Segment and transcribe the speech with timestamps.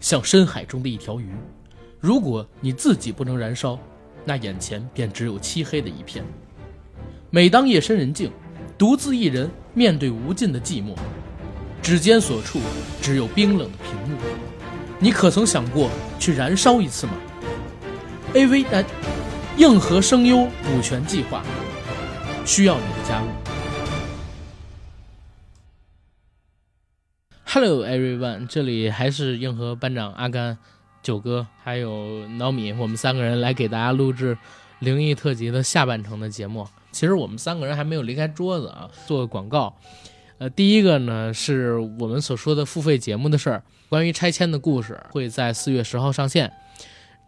[0.00, 1.28] 像深海中的一条鱼。
[2.00, 3.78] 如果你自己不能燃烧，
[4.24, 6.24] 那眼前便只有漆黑的一片。
[7.30, 8.32] 每当夜深人静，
[8.76, 10.96] 独自一人面对无尽的寂寞，
[11.82, 12.58] 指尖所触
[13.00, 14.18] 只有冰冷的屏幕。
[14.98, 15.88] 你可曾想过
[16.18, 17.12] 去燃烧一次吗
[18.34, 18.84] ？AV 男，
[19.58, 21.42] 硬核声优补全计划
[22.44, 23.26] 需要你的加入。
[27.52, 30.56] Hello everyone，这里还是硬核班长阿甘、
[31.02, 34.38] 九哥还有脑米，我们三个人来给大家录制
[34.78, 36.64] 灵异特辑的下半程的节目。
[36.92, 39.74] 其实我们三个人还没有离开桌子啊，做个广告。
[40.38, 46.52] 呃，第一个呢是我们所说的付费节目的事儿，关于拆迁的故事会在四月十号上线。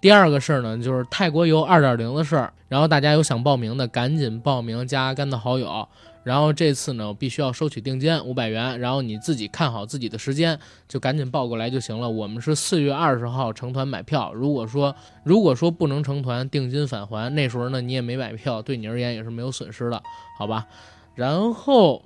[0.01, 5.89] 第二个事儿呢就是泰国游二点零的事儿，然后大家有想报名的赶紧报名，加阿甘的好友。
[6.25, 12.09] 然后这次呢必须要收取定金五百元，然后你自己看好自己的时间，就赶紧报过来就行了。
[12.09, 14.95] 我们是四月二十号成团买票，如果说
[15.25, 17.35] 如果说不能成团，定金返还。
[17.35, 20.03] 那时候呢你也没买票，对你而言也是没有损失的，
[20.39, 20.67] 好吧？
[21.15, 22.03] 然后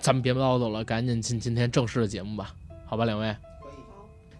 [0.00, 2.54] 咱们别唠叨了，赶紧进今天正式的节目吧，
[2.86, 3.36] 好吧，两位。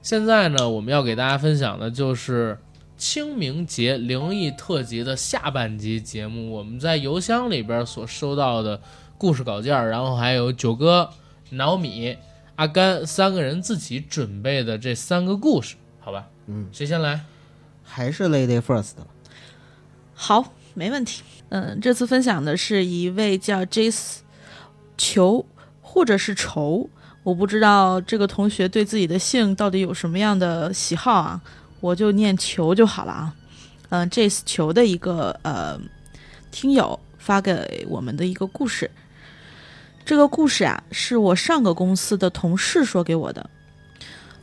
[0.03, 2.59] 现在呢我们要给大家分享的就是。
[3.05, 8.81] 清明节灵异特辑的下半集节目，我们在邮箱里边所收到的
[9.19, 11.11] 故事稿件，然后还有九哥、
[11.51, 12.17] 脑米、
[12.57, 16.29] 阿甘三个人自己准备的这三个故事，好吧？
[16.47, 17.21] 嗯，谁先来？
[17.83, 18.93] 还是 Lady First
[20.15, 21.23] 好，没问题。
[21.51, 24.21] 嗯，这次分享的是一位叫 Jace
[24.97, 25.45] 求
[25.83, 26.89] 或者是愁，
[27.23, 31.43] 我不知道这个同学对自己的姓到底有什么样的喜好啊。
[31.85, 33.35] 我就念球就好了啊，
[33.91, 35.79] 嗯，这是球的一个呃
[36.51, 38.91] 听友发给我们的一个故事。
[40.03, 43.51] 这个故事啊，是我上个公司的同事说给我的。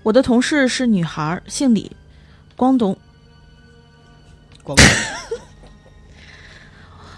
[0.04, 1.92] 我的同事是女孩，姓李，
[2.56, 2.96] 广东，
[4.62, 4.86] 广东，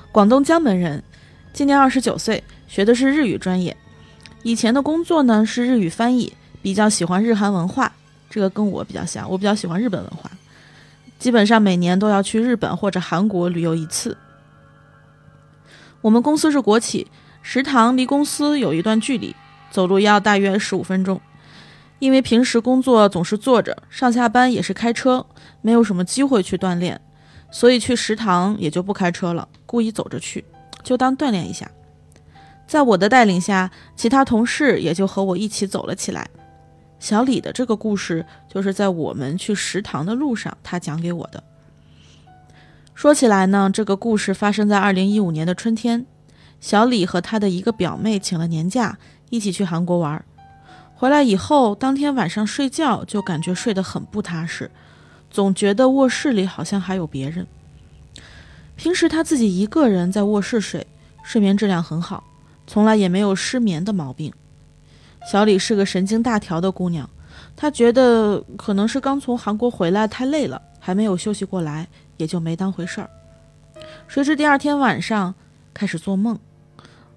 [0.10, 1.04] 广东江门人，
[1.52, 3.76] 今年二十九岁，学的是日语专业。
[4.44, 6.32] 以前的工作呢是日语翻译，
[6.62, 7.94] 比较喜欢日韩文化。
[8.34, 10.28] 这个跟我比较像，我比较喜欢日本文化，
[11.20, 14.18] 基本上每年都要去日本或者韩国旅游一次。
[16.02, 17.06] 我们公司是国企，
[17.44, 19.36] 食堂离公司有一段距离，
[19.70, 21.22] 走路要大约十五分钟。
[22.00, 25.24] 因为平时工作总是坐着，上下班也是开车，
[25.62, 27.00] 没有什么机会去锻炼，
[27.52, 30.44] 所以去食堂也就不开车了，故意走着去，
[30.82, 31.70] 就当锻炼一下。
[32.66, 36.28] 在我的带领下，其他同事也就和我一起走了起来。
[37.04, 41.44] 小李的这个故事，就是在我们去食堂的路上，他讲给我的。
[42.96, 46.06] 说起来呢，这个故事发生在二零一五年的春天。
[46.62, 48.98] 小李和他的一个表妹请了年假，
[49.30, 50.24] 一起去韩国玩。
[50.96, 54.72] 回来以后，当天晚上睡觉就感觉睡得很不踏实，
[55.30, 57.46] 总觉得卧室里好像还有别人。
[58.78, 60.88] 平时他自己一个人在卧室睡，
[61.22, 62.24] 睡眠质量很好，
[62.66, 64.34] 从来也没有失眠的毛病。
[65.26, 67.10] 小李是个神经大条的姑娘，
[67.56, 73.10] 她觉得可能是刚从韩国回来太累了，还没有休息过来，也就没当回事儿。
[74.08, 75.34] 谁知第二天晚上
[75.74, 76.38] 开始做梦，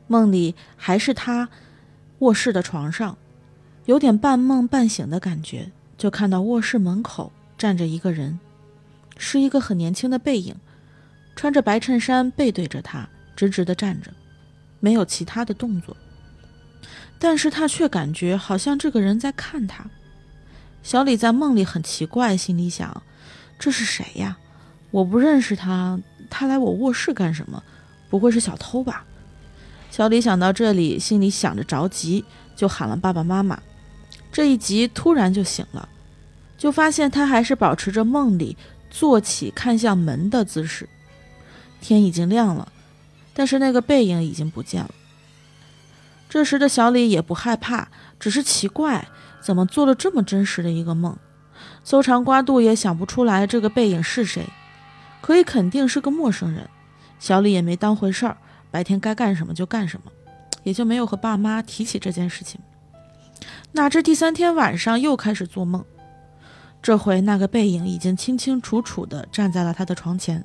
[0.07, 1.49] 梦里还是她
[2.21, 3.19] 卧室的床上，
[3.85, 8.39] 有点半梦半醒的感觉，就看到卧室门口站着一个人，
[9.19, 10.55] 是一个很年轻的背影，
[11.35, 14.11] 穿着白衬衫，背对着她，直直的站着，
[14.81, 15.95] 没有其他的动作。
[17.19, 19.85] 但是他却感觉好像这个人在看他。
[20.83, 23.03] 小李在梦里很奇怪，心里想：
[23.59, 24.37] 这是谁呀？
[24.91, 25.99] 我不认识他，
[26.31, 27.63] 他来我卧室干什么？
[28.09, 29.05] 不会是小偷吧？
[29.91, 33.61] 小李想到这里，心里想着着急，就喊了爸爸妈妈。
[34.31, 35.89] 这一急，突然就醒了，
[36.57, 38.57] 就发现他还是保持着梦里
[38.91, 40.89] 坐起看向门的姿势。
[41.81, 42.71] 天已经亮了，
[43.35, 44.91] 但是那个背影已经不见了。
[46.29, 47.89] 这时的小李也不害怕，
[48.19, 49.09] 只是奇怪，
[49.41, 51.17] 怎么做了这么真实的一个梦？
[51.83, 54.47] 搜肠刮肚也想不出来这个背影是谁，
[55.21, 56.69] 可以肯定是个陌生人。
[57.19, 58.37] 小李也没当回事儿，
[58.71, 60.11] 白天该干什么就干什么，
[60.65, 62.61] 也就没有和爸妈提起这件事情。
[63.73, 65.85] 哪知第三天晚上又开始做梦，
[66.83, 70.45] 这回那个背影已经清清楚楚地站在了他的床前，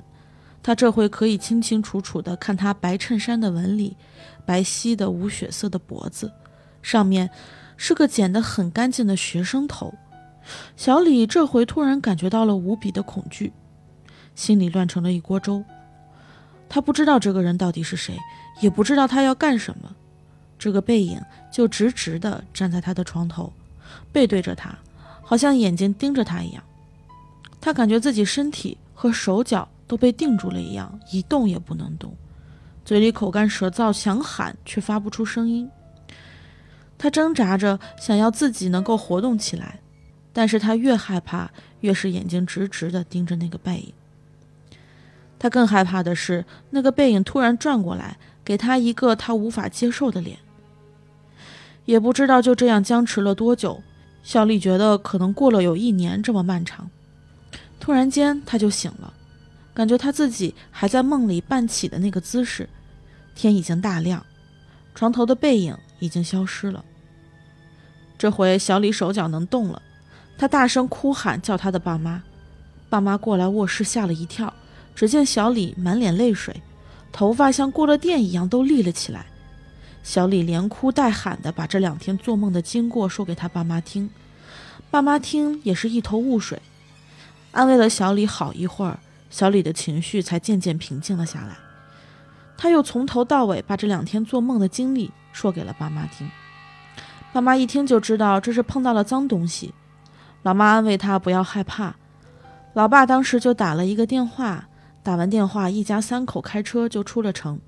[0.62, 3.96] 他这回可以清清楚楚地看他白衬衫的纹理。
[4.44, 6.32] 白皙的无血色的脖子，
[6.82, 7.30] 上面
[7.76, 9.92] 是个剪得很干净的学生头。
[10.76, 13.52] 小李这回突然感觉到了无比的恐惧，
[14.34, 15.64] 心里乱成了一锅粥。
[16.68, 18.18] 他不知道这个人到底是谁，
[18.60, 19.94] 也不知道他要干什么。
[20.58, 23.52] 这个背影就直直地站在他的床头，
[24.10, 24.76] 背对着他，
[25.22, 26.62] 好像眼睛盯着他一样。
[27.60, 32.12] 他感觉自己身体和手脚都被定住了一样，一动也不能动，
[32.84, 35.68] 嘴里口干舌燥，想喊却发不出声音。
[36.98, 39.80] 他挣扎着想要自己能够活动起来，
[40.32, 41.50] 但是他越害怕，
[41.80, 43.92] 越是眼睛直直的盯着那个背影。
[45.38, 50.38] 他更害怕的是，那个背影突然转过来，给他一个他无法接受的脸。
[51.84, 53.82] 也不知道就这样僵持了多久，
[54.22, 56.88] 小李觉得可能过了有一年这么漫长。
[57.80, 59.12] 突然间，他就醒了，
[59.74, 62.68] 感觉他自己还在梦里半起的那个姿势。
[63.34, 64.24] 天已经大亮，
[64.94, 66.84] 床头的背影已经消失了。
[68.18, 69.80] 这回小李手脚能动了，
[70.36, 72.22] 他大声哭喊叫他的爸妈。
[72.90, 74.52] 爸妈过来卧室，吓了一跳。
[74.94, 76.54] 只见小李满脸泪水，
[77.10, 79.24] 头发像过了电一样都立了起来。
[80.02, 84.10] 小李连哭带喊的把这两天做梦的经过说给他爸妈听，
[84.90, 86.60] 爸妈听也是一头雾水。
[87.52, 88.98] 安慰了小李好一会儿，
[89.32, 91.56] 小李的情绪才渐渐平静了下来。
[92.56, 96.30] 他又从头到尾把这两天做梦的经历说给了爸妈听。
[97.32, 99.74] 爸妈一听就知道这是碰到了脏东西，
[100.42, 101.96] 老妈安慰他不要害怕，
[102.74, 104.68] 老爸当时就打了一个电话。
[105.02, 107.58] 打完电话，一家三口开车就出了城。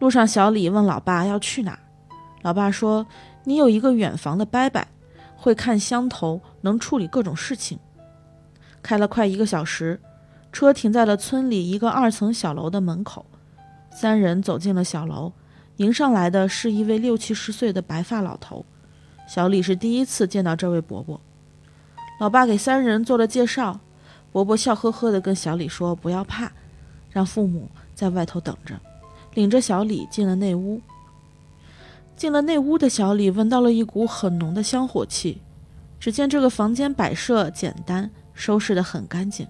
[0.00, 1.78] 路上，小李问老爸要去哪，
[2.42, 3.06] 老爸说
[3.44, 4.84] ：“你有一个远房的伯伯，
[5.34, 7.78] 会看香头，能处理各种事情。”
[8.82, 9.98] 开了快一个小时，
[10.52, 13.24] 车停在了村里一个二层小楼的门口。
[13.92, 15.32] 三人走进了小楼，
[15.76, 18.64] 迎上来的是一位六七十岁的白发老头。
[19.28, 21.20] 小李是第一次见到这位伯伯。
[22.20, 23.80] 老爸给三人做了介绍。
[24.32, 26.52] 伯伯笑呵呵地跟小李说：“不要怕，
[27.10, 28.78] 让父母在外头等着。”
[29.34, 30.80] 领着小李进了内屋。
[32.16, 35.40] 进了内屋的小李闻到了一股很浓的香火气。
[35.98, 39.46] 只见这个房间摆设简单，收拾得很干净。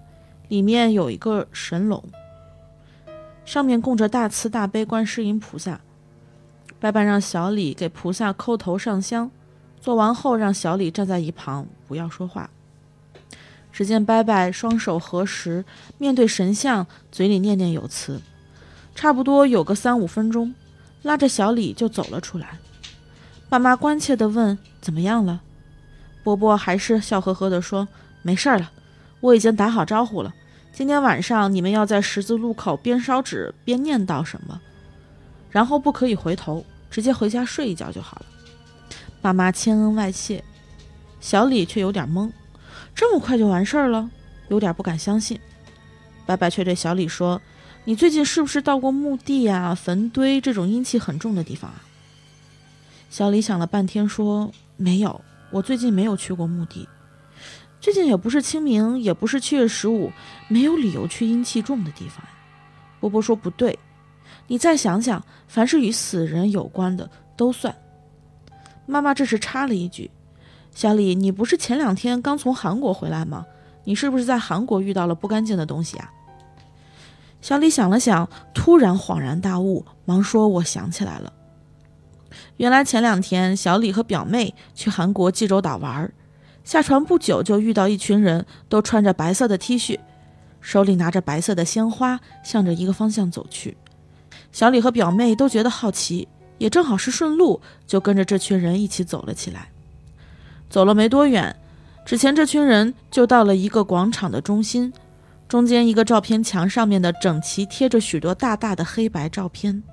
[0.51, 2.03] 里面有一个神龙，
[3.45, 5.79] 上面供着大慈大悲观世音菩萨。
[6.77, 9.31] 伯伯让小李给菩萨叩头上香，
[9.79, 12.49] 做完后让小李站在一旁，不要说话。
[13.71, 15.63] 只见伯伯双手合十，
[15.97, 18.19] 面对神像，嘴里念念有词，
[18.93, 20.53] 差不多有个三五分钟，
[21.03, 22.59] 拉着小李就走了出来。
[23.47, 25.43] 爸妈关切地问：“怎么样了？”
[26.25, 27.87] 波波还是笑呵呵地说
[28.21, 28.69] ：“没事了，
[29.21, 30.33] 我已经打好招呼了。
[30.81, 34.59] 今天晚上你们要在十字路口边烧纸边念叨什么，
[35.51, 38.25] 然后不可以回头，直接回家睡一觉就好了。”
[39.21, 40.43] 爸妈千恩万谢，
[41.19, 42.31] 小李却有点懵。
[42.95, 44.09] 这么快就完事儿了，
[44.47, 45.39] 有点不敢相信。
[46.25, 47.39] 白白却对小李说
[47.85, 51.83] ：“你最近是不是到过墓地呀、坟堆这种阴气很重的地方啊？”
[53.11, 56.89] 小李想了半天说：“没有，我最近没有去过墓地。
[57.81, 60.11] 最近也不是清明，也不是七月十五，
[60.47, 62.31] 没有理由去阴气重的地方呀。”
[63.01, 63.77] 波波说：“不对，
[64.45, 67.75] 你再想想，凡是与死人有关的都算。”
[68.85, 70.11] 妈妈这时插了一句。
[70.73, 73.45] 小李，你不是前两天刚从韩国回来吗？
[73.83, 76.13] 你是不是在韩国遇到了不干净的东西啊？
[77.41, 81.33] 小李想了想，突然恍然大悟，忙说：“我想起来了，
[82.57, 86.13] 原来前两天小李和表妹去韩国济州岛玩儿，
[86.71, 89.99] 下船不久就遇到一群人，都穿着白色的 T 恤，
[90.61, 93.75] 手里拿着白色的鲜花，向着一个方向走去。
[94.53, 99.69] 小李和表妹都觉得好奇，也正好是顺路，就跟着这群人一起走了起来。”
[100.71, 101.53] 走了没多远，
[102.05, 104.93] 之前这群人就到了一个广场的中心，
[105.49, 109.83] 中间一个照片墙上面的整齐贴着许多大大的黑白照片。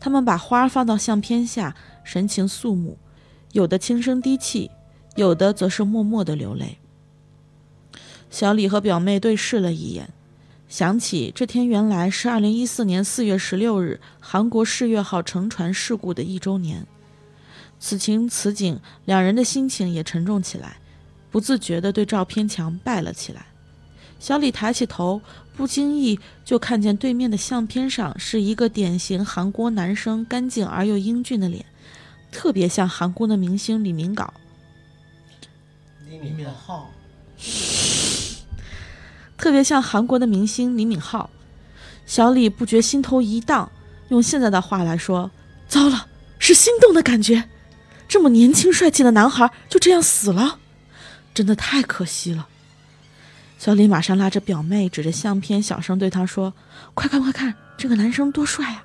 [0.00, 2.98] 他们把花放到相片下，神情肃穆，
[3.52, 4.68] 有的轻声低泣，
[5.18, 6.78] 有的则是默默的流泪。
[8.30, 10.10] 小李和表妹对视了一眼，
[10.68, 16.86] 想起这天原来是二零一四年四月十六日韩国世越号沉船事故的一周年。
[17.80, 20.76] 此情此景，两人的心情也沉重起来，
[21.32, 23.46] 不自觉地对照片墙拜了起来。
[24.20, 25.20] 小李抬起头，
[25.56, 31.66] 不经意就看见对面的相片上是一个典型韩国男生，干净而又英俊的脸，
[32.30, 34.28] 特别像韩国的明星李明镐。
[36.22, 36.82] 李敏镐，
[39.36, 41.28] 特别像韩国的明星李敏镐。
[42.06, 43.70] 小李不觉心头一荡，
[44.08, 45.30] 用现在的话来说，
[45.68, 46.06] 糟了，
[46.38, 47.44] 是心动的感觉。
[48.08, 50.58] 这么年轻帅气的男孩就这样死了，
[51.34, 52.48] 真的太可惜了。
[53.58, 56.54] 小李马上拉着表妹，指着相片，小声对他说
[56.94, 58.84] ：“快看快看，这个男生多帅啊！”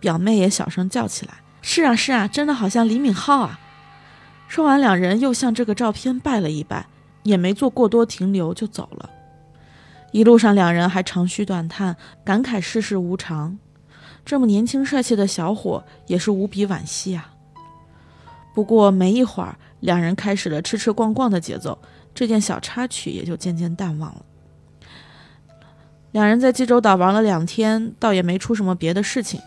[0.00, 3.60] 表妹也小声叫起来：“是啊是啊，真的好像李敏镐啊！”
[4.52, 6.84] 说完，两人又向这个照片拜了一拜，
[7.22, 9.08] 也没做过多停留就走了。
[10.10, 13.58] 一路上，两人还长吁短叹，感慨世事无常。
[14.26, 17.32] 这么年轻帅气的小伙，也是无比惋惜啊。
[18.52, 21.78] 不过没一会儿，两人开始了吃吃逛逛的节奏，
[22.14, 24.22] 这件小插曲也就渐渐淡忘了。
[26.10, 29.40] 两人在济州岛玩了两天，倒也没出什么别的事情。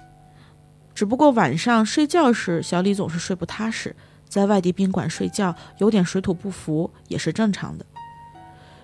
[0.95, 3.95] 只不过晚上睡觉时，小李总是睡不踏实，
[4.35, 7.85] 在外地宾馆睡觉有点水土不服，也是正常的。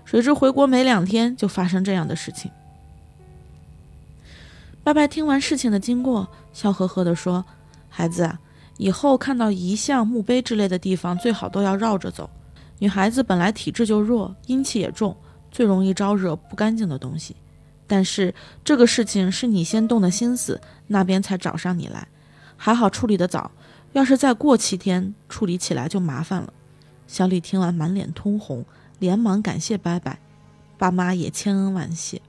[0.05, 2.49] 谁知回国没两天，就发生这样的事情。
[4.81, 7.43] 拜拜听完事情的经过，笑呵呵地说
[7.91, 8.39] ：“孩子啊，
[8.77, 12.29] 以后看到遗像、墓碑之类的地方，最好都要绕着走。
[12.79, 15.13] 女孩子本来体质就弱，阴气也重，
[15.51, 17.35] 最容易招惹不干净的东西。
[17.85, 22.07] 但是这个事情是你先动的心思，那边才找上你来，
[22.55, 23.51] 还好处理得早。
[23.93, 26.53] 要是再过七天，处理起来就麻烦了。”
[27.07, 28.65] 小李听完，满脸通红。
[28.99, 30.19] 连忙感谢拜拜，
[30.77, 32.21] 爸妈也千恩万谢。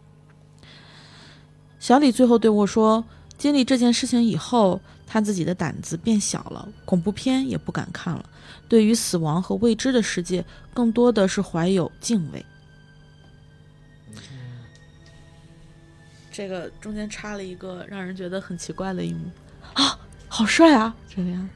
[1.79, 3.05] 小李最后对我说
[3.37, 8.25] ：“经历这件事情以后，他自己的胆子变小了，恐怖片也不敢看了。
[8.69, 10.43] 对于死亡和未知的世界，
[10.73, 12.43] 更多的是怀有敬畏。”
[16.33, 19.31] 这个中间插了一个让人觉得很奇怪的一幕
[19.75, 19.99] 啊，
[20.35, 20.97] 好帅啊！
[21.15, 21.51] 这个样，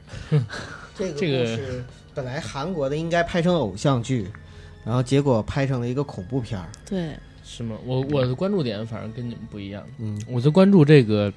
[0.95, 4.29] 这个 这个故事本来韩国的应该拍成偶像剧，
[4.85, 6.69] 然后结果拍成了一个恐怖片儿。
[6.85, 7.75] 对，是吗？
[7.83, 11.33] 我我的关注点反正跟你们不一样，嗯，我就关注这个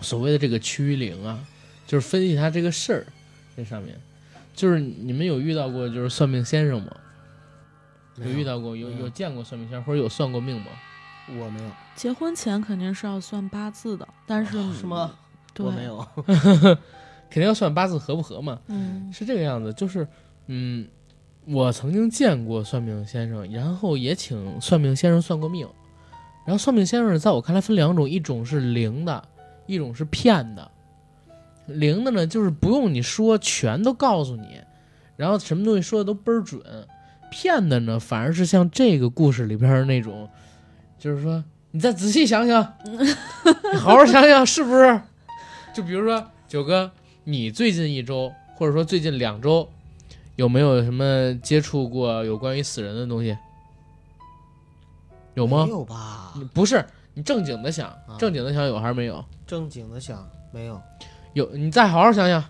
[0.00, 1.38] 所谓的这个驱灵啊，
[1.86, 3.06] 就是分析他这个事儿
[3.54, 3.94] 这上面，
[4.54, 6.90] 就是你们有遇到过就是算命先生吗？
[8.16, 10.68] 有遇到过有有有见过算命先生或者有算过命吗？
[11.38, 15.12] 我没有，结婚前肯定是要算八字的，但是是吗？
[15.56, 16.06] 对，我没有。
[17.28, 19.72] 肯定要算八字合不合嘛，嗯是这个样子。
[19.72, 20.06] 就是
[20.46, 20.86] 嗯，
[21.46, 25.66] 我曾经见过算命先生，然后也请算命先生算过命。
[26.44, 29.26] 然后算命先生在我看来分两种，一种是灵的，
[29.66, 30.70] 一种是骗的。
[31.66, 34.60] 灵的呢，就是不用你说，全都告诉你，
[35.16, 36.60] 然后什么东西说的都倍儿准。
[37.28, 40.28] 骗的呢，反而是像这个故事里边那种，
[40.96, 45.00] 就是说你再仔细想想， 你好好想想，是不是？
[45.76, 46.90] 就比如说九哥，
[47.24, 49.68] 你最近一周，或者说最近两周，
[50.36, 53.36] 有没有什么接触过有关于死人的东西？
[55.34, 55.70] 有吗没？
[55.70, 56.32] 有吧？
[56.54, 59.22] 不是，你正经的想，啊正经的想有还是没有？
[59.46, 60.80] 正经的想，没有。
[61.34, 62.42] 有，你再好好想想，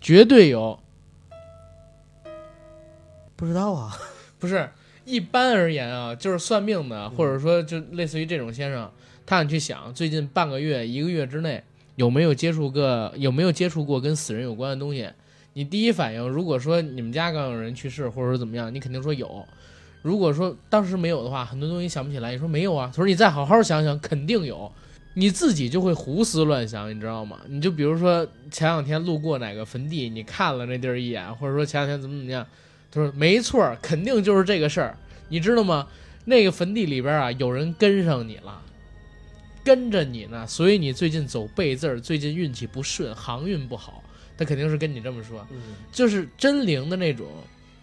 [0.00, 0.78] 绝对有。
[3.34, 3.92] 不知道啊。
[4.38, 4.70] 不是，
[5.04, 8.88] 一般而言啊，就是算命的，或者说就类似于这种先生，
[9.26, 11.64] 他让你去想，最近半个月、一个月之内
[11.96, 15.08] 有没有接触个有没有接触过跟死人有关的东西。
[15.52, 19.44] 你第一反应，如果说你们家刚有人去世，或者说怎么样，你肯定说有。
[20.02, 22.32] 如果说当时没有的话，很多东西想不起来。
[22.32, 22.90] 你说没有啊？
[22.92, 24.70] 他说你再好好想想，肯定有。
[25.14, 27.38] 你自己就会胡思乱想，你知道吗？
[27.48, 32.44] 你就比如说前两天路过哪个坟地，你看了那地儿一眼，或者说前两天怎么怎么样，
[32.90, 34.96] 他说没错，肯定就是这个事儿，
[35.28, 35.86] 你知道吗？
[36.24, 38.60] 那个坟地里边啊，有人跟上你了，
[39.64, 44.04] 跟着你呢，所以你最近走背字儿，最近运气不顺，航运不好，
[44.36, 45.46] 他肯定是跟你这么说。
[45.50, 45.58] 嗯，
[45.90, 47.26] 就是真灵的那种，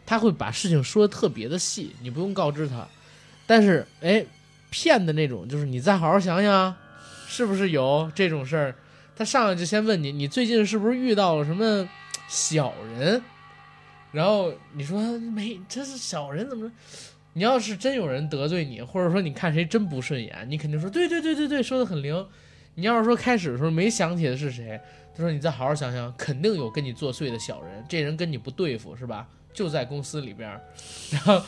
[0.05, 2.87] 他会把事情说的特别的细，你不用告知他。
[3.47, 4.23] 但是，哎，
[4.69, 6.75] 骗的那种，就是你再好好想想，
[7.27, 8.75] 是不是有这种事儿？
[9.15, 11.89] 他上来就先问你，你最近是不是遇到了什么
[12.29, 13.21] 小人？
[14.11, 16.75] 然后你说没，这是小人怎么着？
[17.33, 22.27] 你要是真有人得罪你，或者说你看谁真不顺眼，你肯定说对对对对对，说的很灵。
[22.75, 24.79] 你要是说开始的时候没想起的是谁，
[25.15, 29.27] 他说你再好好想想，肯定有跟你作祟的小人，这人跟你不对付是吧？
[29.53, 30.61] 就在公司里边儿，
[31.11, 31.41] 然后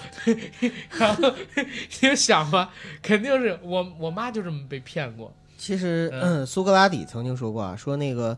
[0.99, 5.33] 然后你就想吧， 肯定是我我妈就这么被骗过。
[5.57, 8.37] 其实、嗯苏格拉底曾经说过啊，说那个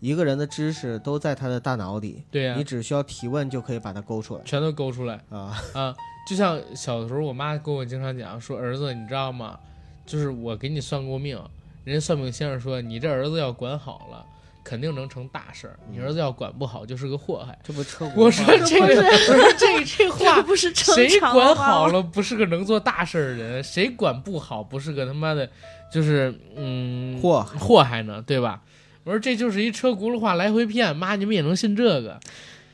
[0.00, 5.20] 一个人的知识都在他的大脑里，对呀、你只需要提问就可以把它勾出来全都勾出来。
[5.28, 5.54] 啊。
[5.74, 5.94] 啊，
[6.26, 9.58] 就像小的时候，我妈跟我经常讲说，儿子，你知道吗？
[10.06, 11.38] 就是我给你算过命，
[11.84, 14.24] 人家算命先生说，你这儿子要管好了，
[14.62, 17.58] 肯定能成大事儿；你儿子要管不好，就是个祸害。
[17.62, 25.48] 这不车轱我辘话说这个，我说这这话不是谁管好了不是个能做大事儿的人，谁管不好不是个他妈的，
[25.92, 28.62] 就是嗯祸祸害呢，对吧？
[29.04, 32.18] 我说这就是一车轱辘话来回骗，妈你们也能信这个？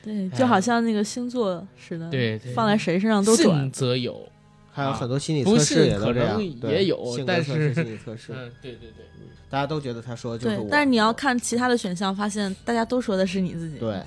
[0.02, 3.70] 对，就好像那个星座似的，对对放在谁身上都准信。
[3.70, 4.26] 则有，
[4.72, 9.04] 还有很多心理测试信也都这样可能，对也有但是心理测试，嗯，对对对。
[9.50, 13.78] 大家都觉得他说的就是我。，对但是你要看其他的选项，发现大家都说的是你自己。
[13.78, 14.00] 对。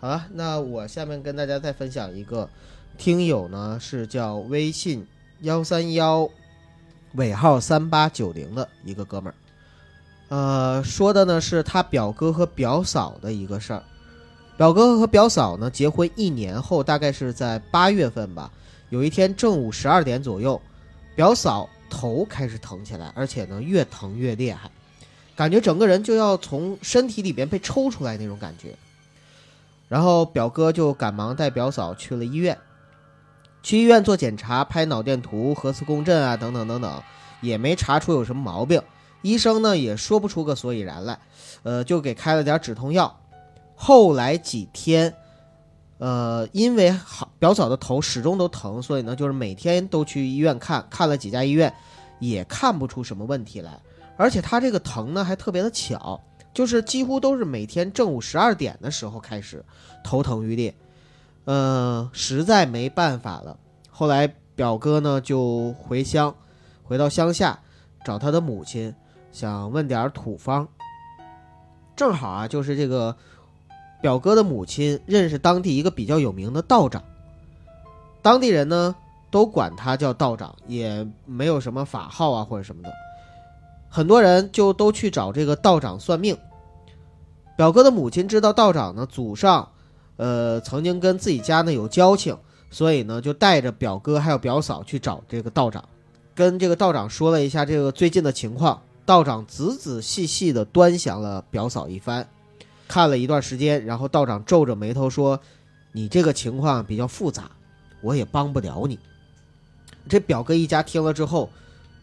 [0.00, 2.46] 好了，那我下面跟大家再分享一个
[2.98, 5.06] 听友呢，是叫微信
[5.40, 6.28] 幺三幺
[7.14, 9.34] 尾号三八九零的一个哥们儿，
[10.28, 13.82] 呃，说的呢是他表哥和表嫂的一个事儿。
[14.56, 18.50] 表哥和表嫂呢结婚一年后，大概是在八月份吧，
[18.88, 20.60] 有一天正午十二点左右，
[21.16, 24.70] 表嫂头开始疼起来，而且呢越疼越厉害，
[25.34, 28.76] 感觉整个人就要从身体里边被抽出来那种感觉。
[29.88, 32.56] 然后表哥就赶忙带表嫂去了医院，
[33.62, 37.02] 去医院做检查，拍脑电图、核磁共振啊，等等等等，
[37.40, 38.80] 也没查出有什么毛病。
[39.22, 41.18] 医生呢也说不出个所以然来，
[41.64, 43.20] 呃，就给开了点止痛药。
[43.76, 45.12] 后来几天，
[45.98, 51.74] 呃，因为好表嫂的头始终都疼，所以呢，就是每天都去医院看，看了几家医院，
[52.20, 53.78] 也看不出什么问题来。
[54.16, 56.20] 而且他这个疼呢，还特别的巧，
[56.54, 59.62] 就是几乎都是每天正午十二点的时候开始
[60.04, 60.72] 头疼欲裂。
[61.44, 63.58] 呃，实在没办法了，
[63.90, 66.34] 后来表哥呢就回乡，
[66.84, 67.58] 回到乡下
[68.04, 68.94] 找他的母亲，
[69.32, 70.68] 想问点土方。
[71.96, 73.14] 正好啊，就是这个。
[74.04, 77.02] 表哥的母亲认识当地一个比较有名的道长，
[78.20, 78.94] 当地人呢
[79.30, 82.92] 都管他叫道长，也没有什么法号啊或者什么的，
[83.88, 86.36] 很多人就都去找这个道长算命。
[87.56, 89.70] 表哥的母亲知道道长呢祖上，
[90.18, 92.36] 呃曾经跟自己家呢有交情，
[92.70, 95.82] 所以呢就带着表哥还有表嫂去找这个道长，
[96.34, 102.28] 跟这个道长说了一下这个最近的情况，道长仔仔细细的端详了表嫂一番。
[102.86, 105.40] 看了一段时间，然后道长皱着眉头说
[105.92, 107.50] ：“你这个情况比较复杂，
[108.00, 108.98] 我也帮不了你。”
[110.08, 111.48] 这表哥一家听了之后，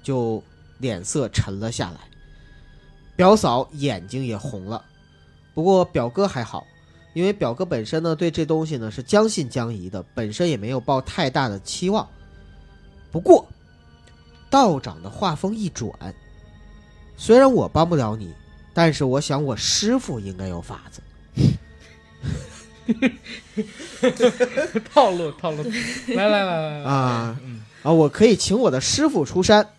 [0.02, 0.44] 就
[0.80, 2.00] 脸色沉了下来，
[3.16, 4.84] 表嫂眼睛也红了。
[5.54, 6.66] 不过表哥还好，
[7.14, 12.08] 因为表哥本身呢对这东西呢是将信将疑的，本身也没有抱太大的期望。
[13.12, 13.48] 不过
[14.50, 15.92] 道长的话锋一转
[17.16, 18.34] ：“虽然我帮不了你。”
[18.74, 21.02] 但是我想，我师傅应该有法子。
[24.94, 25.64] 套路套路，
[26.08, 27.38] 来来来来啊
[27.84, 27.92] 啊！
[27.92, 29.70] 我可以请我的师傅出山。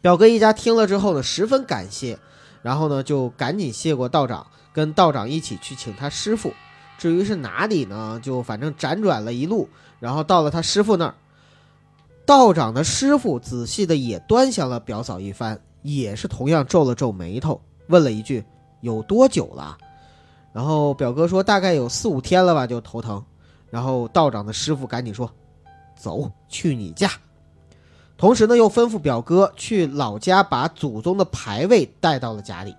[0.00, 2.18] 表哥一家听了之后呢，十分感谢，
[2.62, 6.54] 然后呢就赶紧谢过道长，跟道长一起去请他师傅。
[6.96, 9.68] 至于是哪里呢，就反正辗转了一路，
[10.00, 11.14] 然后到了他师傅那儿。
[12.24, 17.60] 道长的师傅仔细的也端详了表嫂一番，也是同样皱了皱眉头。
[17.88, 18.44] 问了一句
[18.80, 19.76] ：“有多久了？”
[20.52, 23.24] 然后表哥说：“大概有四五天了吧，就头疼。”
[23.70, 25.30] 然后道长的师傅赶紧说
[25.96, 27.10] ：“走去你家。”
[28.16, 32.74] 同时呢，又吩咐表哥去老家把祖宗的牌位带到了家里。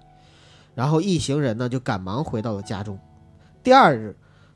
[0.74, 2.98] 然后一行人呢就赶忙回到了家中。
[3.64, 4.16] 第二日，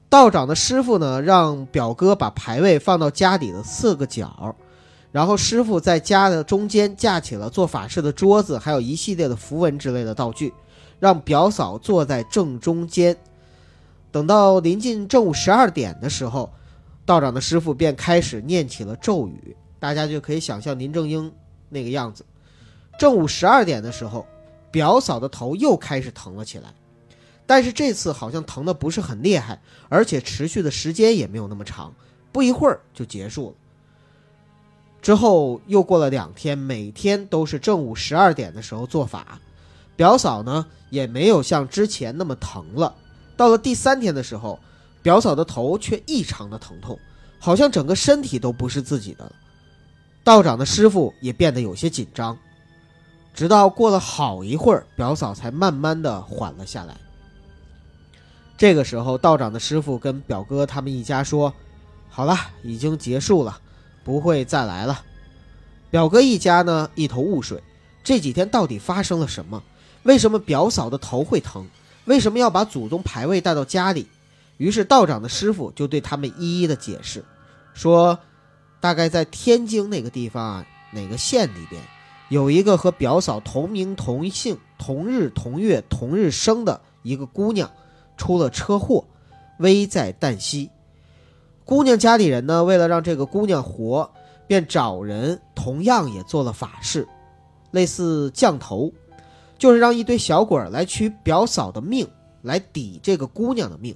[0.10, 4.56] 道长的师傅呢让表哥把牌位放到家里的四个角。
[5.12, 10.54] 然后师傅在家的中间架起了做法事的桌子，还有一系列的符文之类的道具，
[11.00, 13.18] 让表嫂坐在正中间。
[14.12, 16.52] 等到临近正午十二点的时候，
[17.06, 21.32] 道长的师傅便开始念起了咒语，大家就可以想象林正英
[21.70, 22.26] 那个样子。
[22.98, 24.26] 正午十二点的时候，
[24.72, 26.74] 表嫂的头又开始疼了起来，
[27.46, 31.94] 但是这次好像疼的不是很厉害，而且持续的时间也没有那么长，
[32.32, 33.56] 不一会儿就结束了。
[35.02, 39.40] 之后又过了两天，每天都是正午十二点的时候做法，
[39.96, 42.94] 表嫂呢也没有像之前那么疼了。
[43.36, 44.60] 到了第三天的时候，
[45.02, 47.00] 表嫂的头却异常的疼痛，
[47.40, 49.32] 好像整个身体都不是自己的了。
[50.24, 52.38] 道长的师傅也变得有些紧张，
[53.34, 56.96] 直到过了好一会儿，表嫂才慢慢的缓了下来。
[58.56, 61.52] 这个时候，道长的师傅跟表哥他们一家说
[62.08, 63.60] ：“好了，已经结束了。”
[64.04, 65.04] 不会再来了。
[65.90, 67.62] 表哥一家呢一头雾水，
[68.04, 69.62] 这几天到底发生了什么？
[70.04, 71.68] 为什么表嫂的头会疼？
[72.06, 74.08] 为什么要把祖宗牌位带到家里？
[74.58, 77.24] 于是道长的师傅就对他们一一的解释，
[77.74, 78.18] 说
[78.80, 81.82] 大概在天津那个地方啊，哪个县里边
[82.30, 87.70] 有一个和表嫂同名同姓、同日同月同日生的一个姑娘，
[88.18, 89.04] 出了车祸，
[89.60, 90.70] 危在旦夕。
[91.72, 94.12] 姑娘家里人呢，为了让这个姑娘活，
[94.46, 97.08] 便找人同样也做了法事，
[97.72, 98.92] 类似降头，
[99.58, 102.06] 就是让一堆小鬼来取表嫂的命，
[102.42, 103.96] 来抵这个姑娘的命。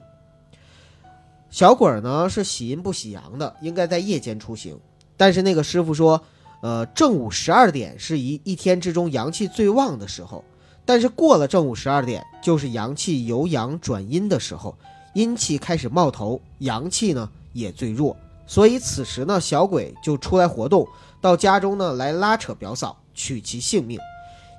[1.49, 4.79] 小鬼呢是喜阴不喜阳的，应该在夜间出行。
[5.17, 6.21] 但是那个师傅说，
[6.61, 10.41] 呃，正午十二点是一一天之中阳气最旺的时候，
[10.85, 14.77] 但是过了正午十二点，就是阳气由阳转阴的时候，
[15.13, 20.85] 阴气开始冒头，阳气呢也最弱，所以此时呢，小鬼就出来活动，
[21.21, 23.97] 到家中呢来拉扯表嫂，取其性命。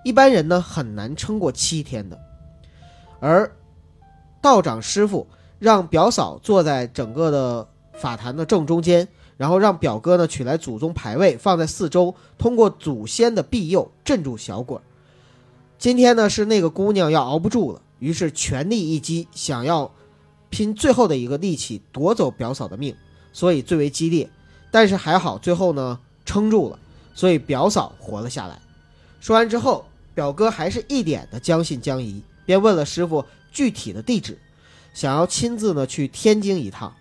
[0.03, 2.19] 一般人呢很难撑过七天的。
[3.21, 3.53] 而
[4.41, 5.27] 道长师傅
[5.59, 9.07] 让表嫂坐在整个的法坛的正中间，
[9.37, 14.79] 然后让表哥呢取来祖宗牌位放在四周，通过祖先的庇佑镇住小鬼。
[15.79, 19.93] 今天呢是那个姑娘要熬不住了，于是全力一击，想要
[20.51, 22.95] 拼最后的一个力气夺走表嫂的命，
[23.33, 24.29] 所以最为激烈。
[24.71, 26.79] 但是还好最后呢撑住了，
[27.15, 28.61] 所以表嫂活了下来。
[29.21, 34.39] 说完之后，表哥还是一脸的将信将疑，便问了师傅具体的地址，
[34.93, 36.93] 想要亲自呢去天津一趟。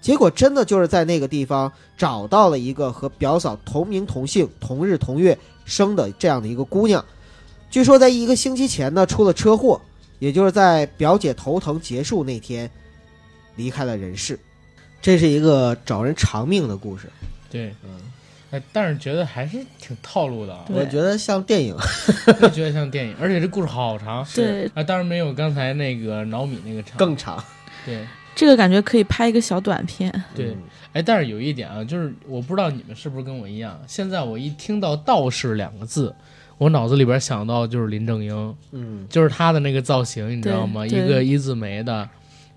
[0.00, 7.04] 结果真的就是在那个地方找到了一个和表嫂同名同姓、同日同月生的这样的一个姑娘。
[7.70, 9.80] 据说在一个星期前呢出了车祸，
[10.18, 12.68] 也就是在表姐头疼结束那天
[13.56, 14.38] 离开了人世。
[15.00, 17.08] 这是一个找人偿命的故事，
[17.50, 17.90] 对，嗯，
[18.52, 21.74] 哎，但是觉得还是挺套路的啊，我觉得像电影。
[22.40, 27.42] 我觉得像电影，而且这故事好长，对，啊，当然没有刚才那个脑米那个长，更长。
[27.84, 28.06] 对。
[28.34, 30.10] 这个感觉可以拍一个小短片。
[30.34, 30.52] 对。
[30.52, 30.62] 嗯。
[30.94, 36.14] 哎，但是有一点啊，就是我不知道你们是不是跟我一样，现在我一听到道士两个字，
[36.58, 40.86] 我脑子里边想到就是林正英，嗯，就是他的那个造型，你知道吗？
[40.86, 42.08] 一个一字眉的，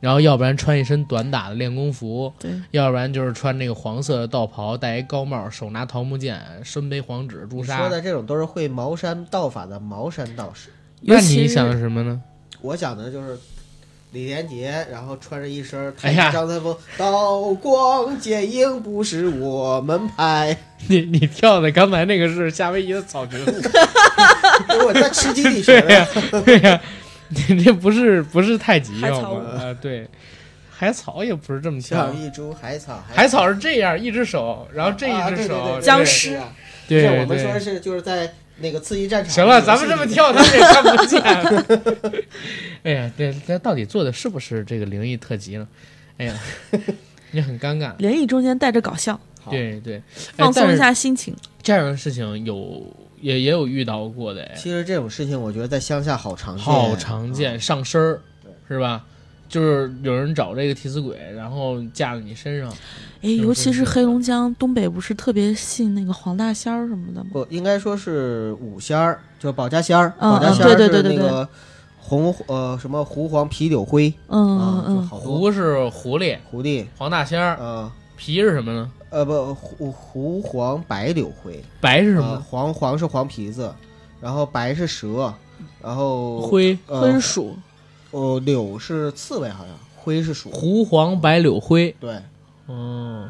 [0.05, 7.79] 然后要不然穿一身短打的练功服，对，要不然就是穿那个黄色的道袍，戴一高帽，手拿桃木剑，身背黄纸朱砂。
[7.79, 10.69] 说的这种都是会茅山道法的茅山道士。
[11.01, 12.21] 那你想什么呢？
[12.61, 13.35] 我想的就是
[14.11, 20.55] 李连杰，然后穿着一身哎呀张三丰，刀光剑影不是我们派。
[20.87, 23.47] 你你跳的刚才那个是夏威夷的草裙舞，
[24.85, 26.41] 我在吃鸡里学 对呀、的。
[26.43, 26.81] 对呀、
[27.29, 30.07] 你 这不是不是太极要啊，对，
[30.69, 36.39] 海草也不是这么跳像，一株海草，海草是这样，一只手，然后这一只手，对僵对尸
[36.87, 39.33] 对我们说是就是在那个刺激战场。
[39.33, 41.21] 行了，咱们这么，跳，他们也看不见。
[42.83, 45.67] 哎呀，这这到底做的是不是这个灵异特辑呢？
[46.17, 46.39] 哎呀，
[47.31, 47.93] 也很尴尬。
[47.97, 50.01] 灵异中间带着搞笑，对对，哎
[50.37, 50.77] 放松一。
[50.77, 51.35] 下心情。
[51.63, 52.85] 这样的事情有
[53.25, 58.21] 也也有遇到过的，哎，其实这种事情，我觉得在乡下好常见，好常见，啊上身儿
[58.67, 59.03] 是吧？
[59.49, 62.71] 就是有人找这个替死鬼，然后架在你身上。
[63.23, 67.29] 哎，尤其是是黑龙江东北，不是特别信那个黄大仙儿什么的吗？
[67.33, 70.13] 不应该说是五仙儿，就保家仙儿。
[70.19, 71.49] 嗯保家仙儿嗯对对对对是那个
[71.97, 78.91] 红呃什么狐黄皮柳灰嗯啊，嗯嗯，狐是狐狸，狐狸，黄大仙儿，嗯皮是什么呢？
[79.15, 82.45] 呃不狐狐黄白柳灰，白是什呃么？
[82.49, 83.73] 黄黄是黄皮子，
[84.19, 85.33] 然后白是蛇，
[85.81, 87.55] 然后灰，呃灰是鼠，
[88.11, 91.95] 哦柳是刺猬好像，灰是鼠，狐黄白柳灰。
[91.97, 92.19] 对。
[92.67, 93.29] 嗯，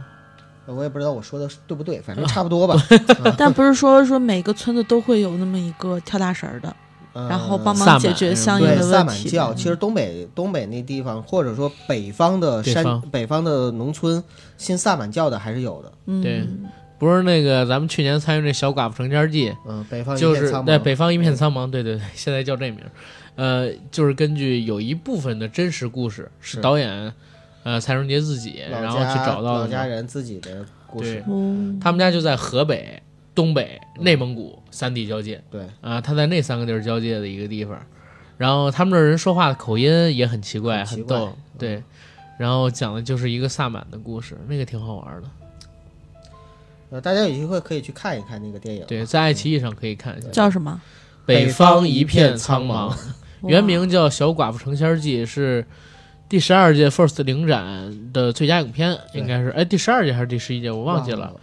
[0.65, 2.75] 我也不知道我说的对不对，反正差不多吧。
[3.37, 6.75] 但不是说说每个村子都会有那么一个跳大神儿的，呃
[7.15, 9.23] 然后帮忙解决相应对萨的问题。
[9.23, 14.21] 满教，其实东北东北那地方，或者说北方的山北方的农村，
[14.57, 15.91] 信萨满教的还是有的。
[16.07, 16.45] 嗯，对
[16.97, 22.91] 不是那个咱们去年参与那小寡妇成家记，嗯，北方就是片苍茫在北方一片苍茫，对对对，现在叫这名儿。
[23.35, 27.13] 呃，就是根据有一部分的真实故事是是导演
[27.63, 29.85] 呃蔡荣杰自己，然后去找到老家。
[29.85, 31.21] 人自己的故事。
[31.27, 33.01] 哦，他们家就在河北、
[33.35, 37.79] 东北、内蒙古三地交界对，啊、他在那三个地儿交界的一个地方。
[38.37, 41.83] 然后他们这人说话的口音也很奇怪，很逗，对。
[42.37, 45.29] 然后讲的就是一个萨满的故事，那个挺好玩的。
[46.89, 48.83] 呃，大家有机会可以去看一看那个电影。
[48.87, 50.27] 对，在爱奇艺上可以看一下。
[50.29, 50.81] 叫什么？
[51.25, 52.97] 北方一片苍茫茫，
[53.47, 55.65] 原名叫《小寡妇成仙记》，是
[56.27, 61.33] 第十二届 FIRST 领展的最佳影片，应该是哎第十二届还是第十一届，我忘记了。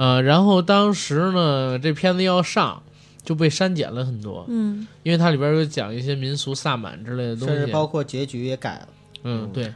[0.00, 0.14] 了。
[0.14, 2.82] 呃，然后当时呢，这片子要上
[3.22, 7.72] 就被删减了很多，嗯，因为它里边有讲一些民俗萨满之类的东甚至西。
[7.72, 8.88] 包括结局也改了。
[9.24, 9.74] 嗯，嗯对，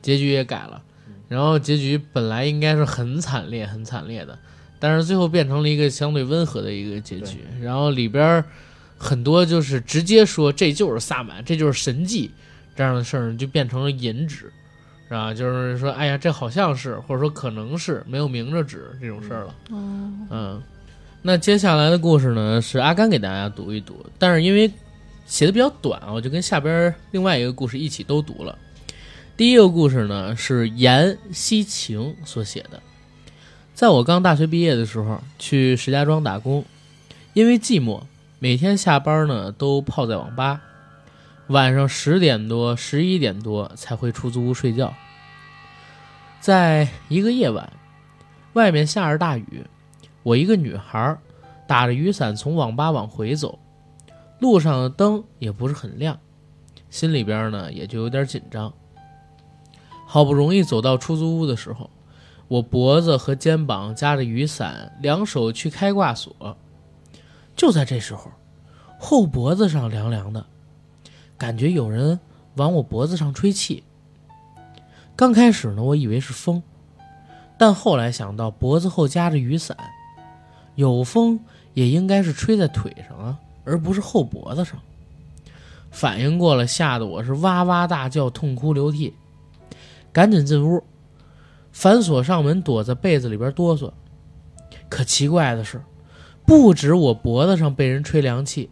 [0.00, 0.80] 结局也改了，
[1.28, 4.38] 然后结局本来应该是很惨烈、很惨烈的，
[4.78, 7.38] 但是最后变成了一个相对温和的一个结局。
[7.60, 8.44] 然后里边
[8.96, 12.30] 很多就是直接说这就是萨满，这就是神迹
[12.76, 14.52] 这样的事儿，就变成了引指，
[15.08, 15.34] 是吧？
[15.34, 19.54] 就是说，哎呀，这好像是，或者说可能是，没有明着指这种事儿了。
[19.70, 20.62] 哦，嗯，
[21.22, 24.70] 那接下来的故事呢是阿甘给大家读一读，但是因为
[25.26, 28.58] 写的比较短啊，我就跟下边另外一个故事一起都读了。
[29.36, 32.80] 第一个故事呢是严西晴所写的，
[33.74, 36.64] 在我刚大学毕业的时候，去石家庄打工，
[37.32, 38.00] 因为寂寞，
[38.38, 40.60] 每天下班呢都泡在网吧，
[41.48, 44.94] 晚上十点多、十一点多才回出租屋睡觉。
[46.40, 47.70] 在一个夜晚，
[48.54, 49.64] 外面下着大雨，
[50.22, 51.18] 我一个女孩
[51.66, 53.58] 打着雨伞从网吧往回走，
[54.38, 56.18] 路上的灯也不是很亮，
[56.88, 58.72] 心里边呢也就有点紧张。
[60.06, 61.90] 好不容易走到出租屋的时候，
[62.48, 66.56] 我脖子和肩膀夹着雨伞，两手去开挂锁。
[67.54, 68.30] 就在这时候，
[68.98, 70.44] 后脖子上凉凉的，
[71.44, 72.18] 感觉有人
[72.54, 73.84] 往我脖子上吹气。
[75.14, 76.62] 刚开始呢，我以为是风，
[77.58, 79.76] 但后来想到脖子后夹着雨伞，
[80.74, 81.38] 有风
[81.74, 84.80] 也应该是吹在腿上啊，而不是后脖子上。
[85.90, 89.12] 反应过来，吓得我是哇哇大叫，痛哭流涕，
[90.14, 90.82] 赶紧进屋，
[91.72, 93.92] 反锁上门，躲在被子里边哆嗦。
[94.88, 95.82] 可奇怪的是，
[96.46, 98.70] 不止我脖子上被人吹凉气，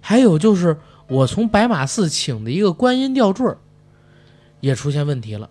[0.00, 3.46] 还有就是我从白马寺请的一个观音吊坠
[4.60, 5.48] 也出现问题了。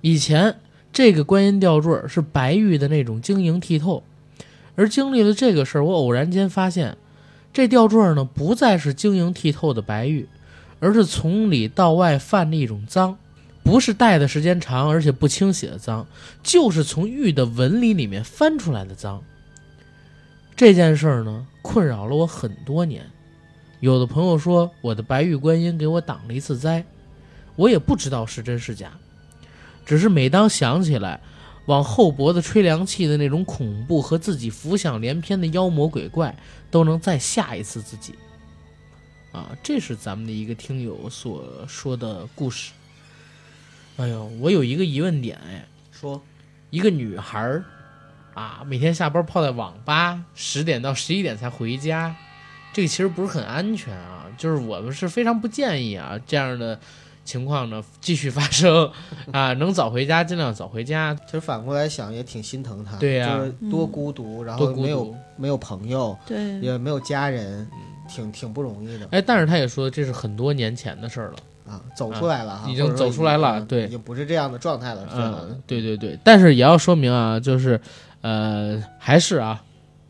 [0.00, 0.58] 以前
[0.92, 4.02] 这个观音吊坠是白玉的那种晶莹剔透，
[4.74, 6.96] 而经历了这个事儿，我偶然间发现，
[7.52, 10.28] 这吊坠呢不再是晶莹剔透的白玉，
[10.80, 13.16] 而是从里到外泛着一种脏，
[13.62, 16.06] 不是戴的时间长而且不清洗的脏，
[16.42, 19.22] 就是从玉的纹理里面翻出来的脏。
[20.56, 23.06] 这件事儿呢，困扰了我很多年。
[23.82, 26.84] 有的朋友说我的白玉观音给我挡了一次灾，
[27.56, 28.92] 我也不知道是真是假。
[29.84, 31.20] 只是每当想起来
[31.66, 36.32] 往后脖子吹凉气的那种恐怖和自己浮想联翩的妖魔鬼怪，
[36.70, 38.14] 都能再吓一次自己。
[39.32, 42.70] 啊，这是咱们的一个听友所说的故事。
[43.96, 46.22] 哎呦，我有一个疑问点，哎，说
[46.70, 47.64] 一个女孩儿
[48.34, 52.14] 啊，每天下班泡在网吧，十点到十一点才回家，
[52.72, 54.26] 这个其实不是很安全啊。
[54.38, 56.78] 就是我们是非常不建议啊这样的
[57.24, 58.90] 情况呢继续发生
[59.30, 61.14] 啊，能早回家尽量早回家。
[61.26, 65.14] 其实反过来想也挺心疼他，对呀就是多孤独，然后没有。
[65.34, 67.66] 没有朋友，对，也没有家人，
[68.08, 71.72] 挺挺不容易的哎，但是他也说这是很多年前的事儿了。
[71.72, 71.80] 啊。
[71.96, 75.40] 走出来了哈，已经走出来了嗯对已经不是这样的状态了，是吧？
[75.42, 77.80] 嗯，对对对，但是也要说明啊，就是
[78.20, 79.60] 呃，还是啊，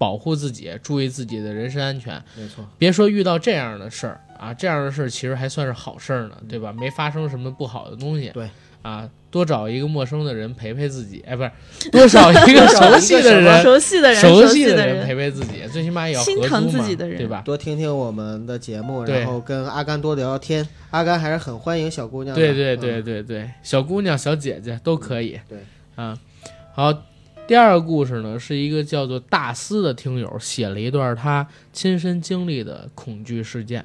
[0.02, 2.20] 保护自己，注意自己的人身安全。
[2.36, 6.72] 没错，别说遇到这样的事儿啊，这样的事儿其实还算是好事儿呢，对吧？
[6.72, 8.30] 没发生什么不好的东西。
[8.34, 8.50] 对。
[8.82, 17.42] 啊，多找一个陌生的人陪陪自己，哎，不是，多找一个熟悉的人， 熟悉的人，熟悉的人陪陪自己，最起码也要心疼自己的人对吧？
[17.44, 20.66] 多听听我们的节目，然后跟阿甘多聊聊天。
[20.90, 22.42] 阿甘还是很欢迎小姑娘的。
[22.42, 25.38] 对对对嗯，对对，小姑娘、小姐姐都可以。
[25.48, 25.58] 对，
[25.94, 26.18] 啊，
[26.74, 26.92] 好，
[27.48, 33.84] 第二个故事呢，是一个叫做大思的听友写了一段他亲身经历的恐惧事件。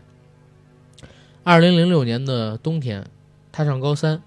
[1.43, 3.05] 二零零六年的冬天，
[3.51, 4.21] 他上高三，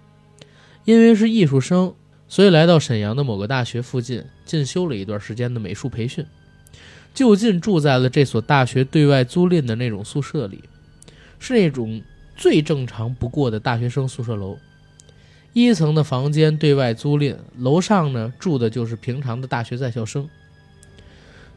[0.84, 1.94] 因为是艺术生，
[2.28, 6.26] 所以来到沈阳的某个大学附近进修了一段时间的美术培训，
[7.14, 10.64] 就近住在了这所大学对外租赁的那种宿舍里，
[11.38, 12.02] 是那种
[12.36, 14.58] 最正常不过的大学生宿舍楼。
[15.52, 20.28] 一层的房间对外租赁，楼上呢住的就是平常的大学在校生。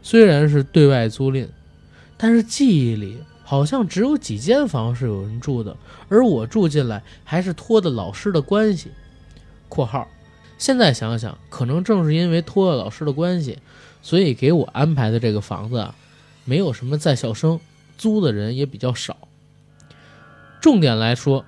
[0.01, 1.47] 虽然是对外租赁，
[2.17, 5.77] 但是记忆里好像只有几间房是有人住的，
[6.09, 8.91] 而我住进来还是托的老师的关系。
[9.69, 10.07] （括号）
[10.57, 13.59] 现在想想，可能正是因为托了老师的关系，
[14.01, 15.95] 所以给我安排的这个房子啊，
[16.45, 17.59] 没有什么在校生，
[17.97, 19.15] 租的人也比较少。
[20.59, 21.45] 重点来说，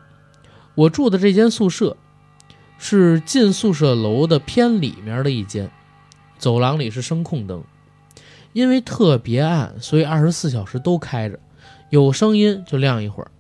[0.76, 1.98] 我住的这间宿舍
[2.78, 5.72] 是进宿舍楼的偏里面的一间，
[6.38, 7.64] 走廊里是声控灯，
[8.54, 11.40] 因为特别暗，所以二十四小时都开着，
[11.90, 13.32] 有声音就亮一会儿。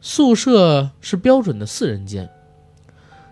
[0.00, 2.30] 宿舍是标准的四人间，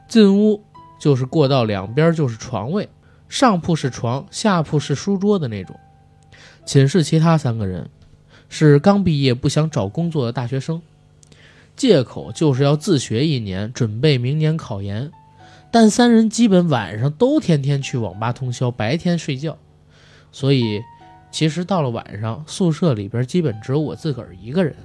[0.09, 0.63] 进屋
[0.99, 2.89] 就是过道两边就是床位，
[3.29, 5.79] 上铺是床，下铺是书桌的那种。
[6.67, 7.89] 寝室其他三个人
[8.49, 10.83] 是刚毕业不想找工作的大学生。
[11.77, 15.11] 借口就是要自学一年，准备明年考研。
[15.71, 19.59] 但三人基本晚上都天天去网吧通宵，白天睡觉，
[20.31, 20.81] 所以
[21.33, 24.77] 其实到了晚上，宿舍里边基本只有我自个儿一个人。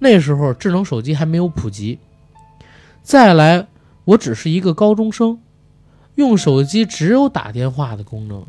[0.00, 1.98] 那时候智能手机还没有普及，
[3.04, 3.68] 再来
[4.04, 5.38] 我只是一个高中生，
[6.16, 8.44] 用手机只有打电话的功能。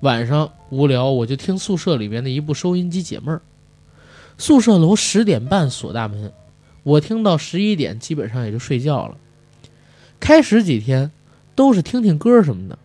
[0.00, 3.42] 晚上无聊，我就听宿舍里边的一部收音机解闷儿。
[4.40, 6.32] 宿舍楼十点半锁大门，
[6.82, 9.18] 我听到十一点基本上也就睡觉了。
[10.18, 11.10] 开始几天
[11.54, 12.78] 都是听听歌什么的，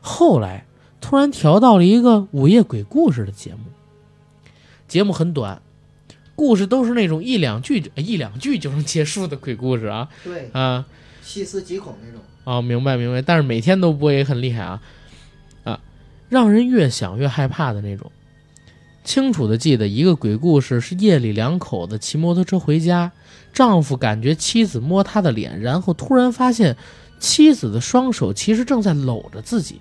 [0.00, 0.64] 后来
[0.98, 3.60] 突然调到了一个午夜鬼故事的节目，
[4.88, 5.60] 节目很短，
[6.34, 10.86] 故事都是那种一两句一两句就能结束的鬼故事啊对，啊！
[11.22, 12.22] 细思极恐那种。
[12.44, 14.80] 哦，明白明白，但是每天都播也很厉害啊
[15.64, 15.80] 啊，
[16.30, 18.10] 让人越想越害怕的那种。
[19.02, 23.10] 清楚的记得一个鬼故事，是夜里两口子骑摩托车回家，
[23.52, 26.76] 丈夫感觉妻子摸他的脸，然后突然发现
[27.18, 29.80] 妻子的双手其实正在搂着自己。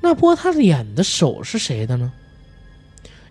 [0.00, 2.12] 那摸他脸的手是谁的呢？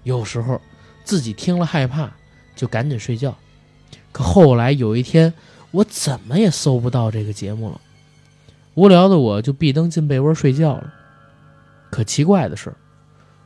[0.04, 0.62] 有时候
[1.04, 2.12] 自己听了害怕，
[2.56, 3.38] 就赶紧睡觉。
[4.12, 5.34] 可后来有一天，
[5.72, 7.82] 我怎么也搜不到这个节目了。
[8.76, 10.94] 无聊的我就闭灯进被窝睡觉了。
[11.92, 12.74] 可奇怪的事，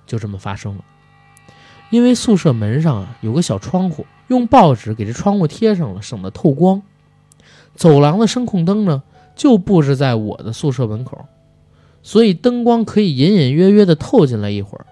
[0.05, 0.83] 就这么发生了。
[1.93, 6.81] 因为宿舍门上啊有个小窗户，用报纸给这窗户贴上了，省得透光。
[7.75, 9.03] 走廊的声控灯呢，
[9.35, 11.25] 就布置在我的宿舍门口，
[12.01, 14.87] 所以灯光可以隐隐约约的透进来一会儿。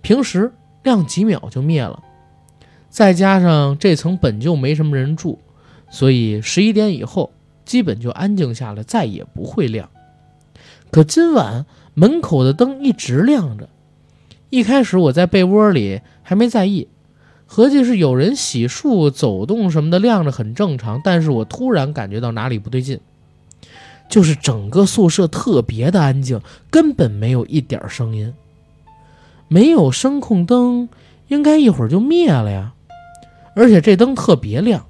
[0.00, 2.02] 平时亮几秒就灭了。
[2.88, 5.38] 再加上这层本就没什么人住，
[5.90, 7.30] 所以十一点以后
[7.66, 9.90] 基本就安静下来，再也不会亮。
[10.90, 13.68] 可今晚门口的灯一直亮着。
[14.50, 16.88] 一开始我在被窝里还没在意，
[17.46, 21.00] 合计是有人洗漱、走动什么的，亮着很正常。
[21.02, 23.00] 但是我突然感觉到哪里不对劲，
[24.08, 28.32] 就是整个宿舍特别的安静，根本没有一点声音。
[29.48, 30.88] 没有声控灯，
[31.28, 32.72] 应该一会儿就灭了呀。
[33.54, 34.86] 而且这灯特别亮，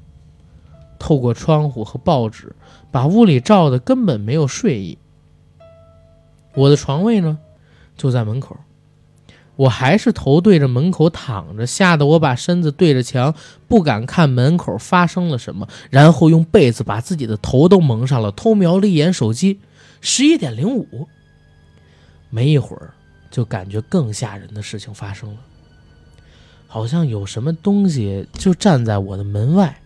[0.99, 2.55] 透过窗户和报纸，
[2.91, 4.99] 把屋里照的根本没有睡意。
[6.55, 7.39] 我的床位呢，
[7.97, 8.57] 就在门口。
[9.57, 13.35] 我还是头对着门口躺着，吓得我把身子对着墙，
[13.67, 19.61] 不敢看门口发生了什么，然后用被子把自己的头都蒙上了，偷瞄了一眼手机，
[20.01, 21.09] 十一点零五。
[22.29, 22.93] 没一会儿，
[23.31, 25.37] 就感觉更吓人的事情发生了，
[26.67, 29.81] 好像有什么东西就站在我的门外，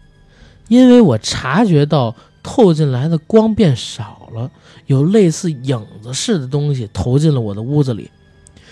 [0.67, 4.51] 因为我察觉到透进来的光变少了，
[4.87, 8.11] 有类似影子似的东西投进了我的屋子里。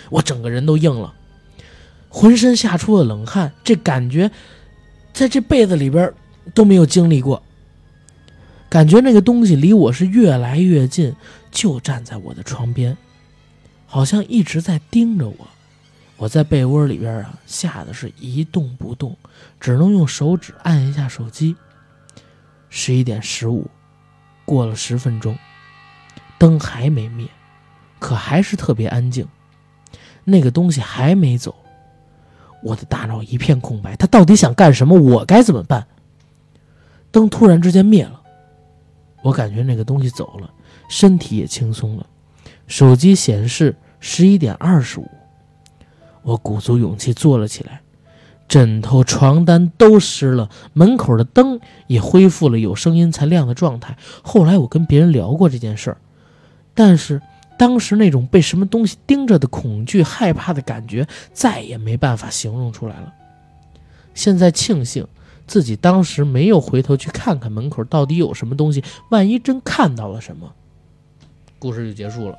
[0.09, 1.13] 我整个人都硬了，
[2.09, 4.31] 浑身吓出了冷汗，这感觉
[5.13, 6.13] 在这辈子里边
[6.53, 7.43] 都没有经历过。
[8.69, 11.15] 感觉那个东西离我是越来越近，
[11.51, 12.97] 就站在我的床边，
[13.87, 15.47] 好像一直在盯着我。
[16.17, 19.17] 我在被窝里边啊，吓得是一动不动，
[19.59, 21.55] 只能用手指按一下手机。
[22.69, 23.67] 十一点十五，
[24.45, 25.37] 过了十分钟，
[26.37, 27.27] 灯还没灭，
[27.99, 29.27] 可还是特别安静。
[30.29, 31.55] 那个东西还没走，
[32.63, 33.95] 我的大脑一片空白。
[33.95, 34.99] 他到底想干什么？
[34.99, 35.85] 我该怎么办？
[37.11, 38.21] 灯突然之间灭了，
[39.23, 40.49] 我感觉那个东西走了，
[40.89, 42.05] 身体也轻松了。
[42.67, 45.09] 手机显示十一点二十五，
[46.21, 47.81] 我鼓足勇气坐了起来，
[48.47, 53.97] 枕头、床单都湿了，门口的灯也恢复了有声音才亮的状态。
[54.21, 55.97] 后来我跟别人聊过这件事儿，
[56.73, 57.21] 但是。
[57.59, 63.13] 当时那种被什么东西盯着的恐惧、害怕的感觉，再也没办法形容出来了。
[64.13, 65.05] 现在庆幸
[65.45, 70.49] 自己当时没有回头去看看门口到底有什么东西，万一真看到了什么，
[71.59, 72.37] 故事就结束了。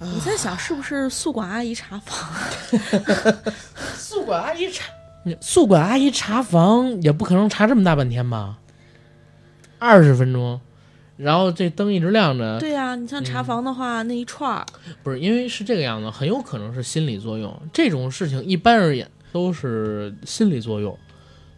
[0.00, 2.28] 我在想，是不是宿管阿姨查房？
[3.96, 4.92] 宿管阿姨查，
[5.40, 8.58] 宿管阿姨查房也不可能查这么大半天吧？
[9.78, 10.60] 二十分钟。
[11.22, 12.58] 然后这灯一直亮着。
[12.58, 14.66] 对呀，你像查房的话，那一串儿
[15.02, 17.56] 不是因为是这个样子，很有可能是心理作用。
[17.72, 20.98] 这种事情一般而言都是心理作用。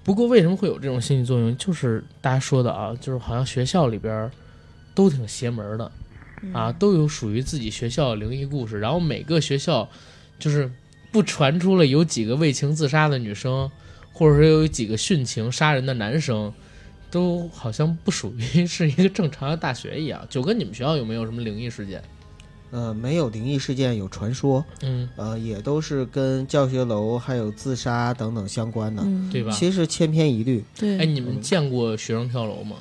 [0.02, 1.56] 不过为什么会有这种心理作用？
[1.56, 4.30] 就是大家说的啊，就是好像学校里边
[4.94, 5.90] 都挺邪门的
[6.52, 8.78] 啊，都有属于自己学校的灵异故事。
[8.78, 9.88] 然后每个学校
[10.38, 10.70] 就是
[11.10, 13.70] 不传出了有几个为情自杀的女生，
[14.12, 16.52] 或者说有几个殉情杀人的男生。
[17.14, 20.26] 都好像不属于是一个正常的大学一样。
[20.28, 22.02] 九哥，你们学校有没有什么灵异事件？
[22.72, 24.64] 呃，没有灵异事件，有传说。
[24.82, 29.00] 嗯，呃，也都是跟教学楼还有自杀等等相关的，
[29.30, 29.52] 对吧？
[29.52, 30.64] 其实千篇一律。
[30.76, 30.98] 对。
[30.98, 32.78] 哎，你们见过学生跳楼吗？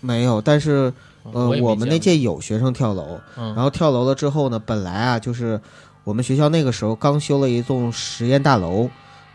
[0.00, 0.90] 没有，但是
[1.30, 3.20] 呃，我们那届有学生跳楼。
[3.36, 3.54] 嗯。
[3.54, 5.60] 然后跳楼了之后呢，本来啊，就是
[6.04, 8.88] 我们学校那个时候刚修了一栋实验大楼，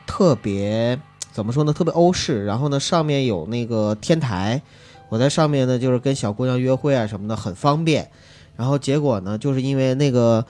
[0.08, 1.00] 特别。
[1.38, 1.72] 怎么说呢？
[1.72, 4.60] 特别欧式，然后呢，上面有那个天台，
[5.08, 8.10] 我在上面呢，就是跟小姑娘约会啊什么的，很方便。
[8.56, 10.44] 然后结果呢，就是因为那个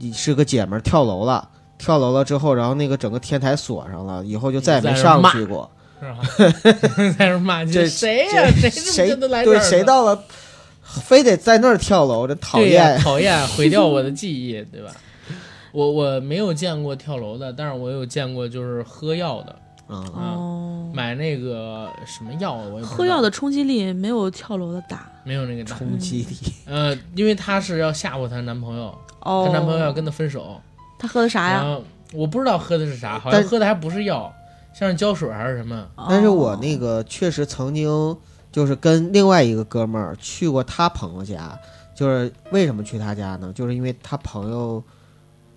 [0.00, 5.70] 你是个姐们儿跳楼了，跳楼了之后，然后那个整个天台锁上了，以后就再也没上去过。
[6.02, 7.14] 是吧？
[7.16, 8.50] 在那骂这谁呀？
[8.50, 9.14] 谁谁
[9.44, 10.24] 对谁到了，
[10.82, 14.90] 非得在那儿跳楼，这讨厌讨厌，毁掉我的 记忆，对吧？
[15.70, 19.54] 我我没有见过跳楼的，但是我有见过就是喝药的。
[19.86, 25.76] 哦，买那个什么药，我也不知道喝药的冲击力没有跳楼的大没有那个大。
[25.76, 29.44] 冲击力，呃，因为她是要吓唬她男朋友，哦。
[29.46, 30.60] 她男朋友要跟她分手，
[30.98, 31.62] 他喝的啥呀？
[31.62, 34.32] 后我不知道喝的是啥，好像但喝的还不是药，
[34.72, 35.86] 像是胶水还是什么。
[36.08, 38.16] 但是我哦那个确实曾经
[38.50, 41.58] 就是跟另外一个哥们儿去过他朋友家，
[41.94, 43.52] 就是为什么去他家呢？
[43.54, 44.82] 就是因为他朋友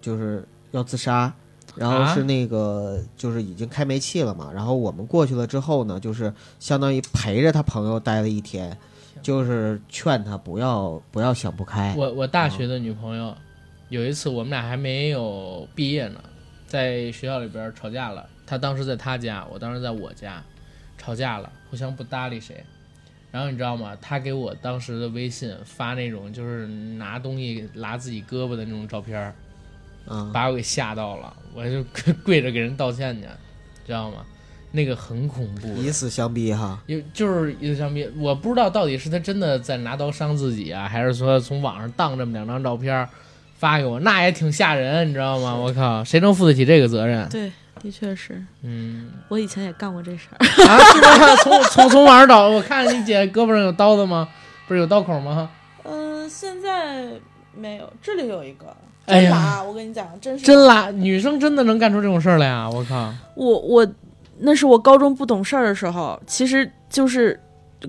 [0.01, 1.33] 就是要自杀，
[1.77, 8.75] 然后啊是那个就是已经开煤气了嘛，然后我们过去了之后呢，就是相当于陪着他朋友待了一天，
[9.21, 11.93] 就是劝他不要不要想不开。
[11.97, 13.35] 我我大学的女朋友，
[13.89, 16.19] 有一次我们俩还没有毕业呢，
[16.67, 18.27] 在学校里边吵架了。
[18.45, 20.41] 她当时在她家，我当时在我家，
[20.97, 22.63] 吵架了，互相不搭理谁。
[23.29, 23.95] 然后你知道吗？
[24.01, 29.35] 他给我当时的微信发那种就是拿东西拉自己胳膊的那种照片儿，
[30.09, 31.83] 嗯，把我给吓到了，我就
[32.23, 33.27] 跪着给人道歉去，
[33.85, 34.17] 知道吗？
[34.71, 36.79] 那个很恐怖，以死相逼哈。
[36.87, 43.09] 有就是以死相逼，我不知道到底是他真的在拿刀伤自己啊，还是说从网上当这么两张照片儿
[43.57, 45.55] 发给我，那也挺吓人，你知道吗？
[45.55, 47.27] 我靠，谁能负得起这个责任？
[47.29, 47.51] 对，
[47.81, 50.37] 的确是嗯，我以前也干过这事儿。
[50.67, 51.35] 啊，是吧？
[51.43, 54.27] 从从从网上找，我看你姐胳膊上有刀子吗？
[54.67, 55.49] 不是有刀口吗？
[55.83, 57.07] 嗯，现在
[57.55, 58.75] 没有，这里有一个。
[59.07, 59.31] 哎呀。
[59.31, 60.45] 拉，我跟你讲，真是。
[60.45, 62.69] 真拉，女生真的能干出这种事儿来呀！
[62.69, 63.87] 我靠，我我
[64.39, 67.39] 那是我高中不懂事儿的时候，其实就是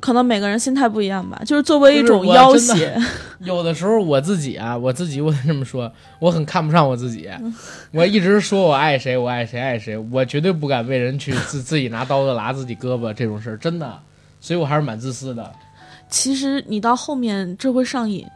[0.01, 2.99] 可能每个人心态不一样吧，就是作为一种要挟，
[3.41, 7.29] 有的时候我自己啊，我自己我得这么说，我很看不上我自己，
[7.93, 13.99] 我一直说我爱谁，我爱谁爱谁，我绝对不敢为人去自自己拿刀子剌自己胳膊这种事儿，真的，
[14.41, 15.53] 所以我还是蛮自私的。
[16.09, 18.27] 其实你到后面这会上瘾，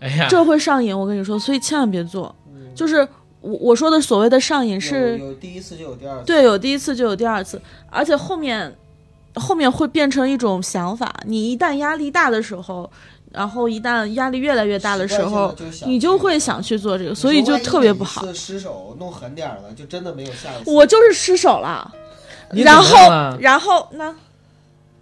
[0.00, 2.34] 哎呀，这会上瘾，我跟你说，所以千万别做。
[2.74, 3.06] 就是
[3.40, 6.24] 我我说的所谓的上瘾是，有第一次就有第二次。
[6.24, 8.74] 对，有第一次就有第二次，而且后面
[9.34, 11.14] 后面会变成一种想法。
[11.26, 12.90] 你一旦压力大的时候，
[13.30, 18.32] 然后一旦压力越来越大的时候，你就会想去做这个，所以就特别不好。
[18.32, 20.70] 失手弄狠点了，就真的没有下一次。
[20.70, 21.92] 我就是失手了，
[22.50, 24.16] 然后然后呢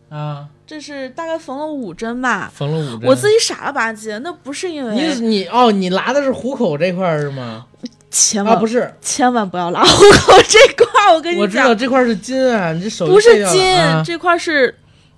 [0.08, 2.52] 啊，这是大概缝了五针吧。
[2.54, 7.64] 缝了五针，我自己傻了吧唧，那不是因你为你你哦，你拉的是虎口这块儿是吗？
[7.72, 14.74] 啊，千万、不是，千万不要拉虎口这块儿，我跟你讲我知道，这块儿是筋啊，你这手不是筋，啊这块儿是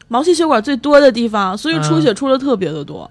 [0.06, 3.02] 毛细血管最多的地方，所以出啊血出的特别的多。
[3.02, 3.10] 啊。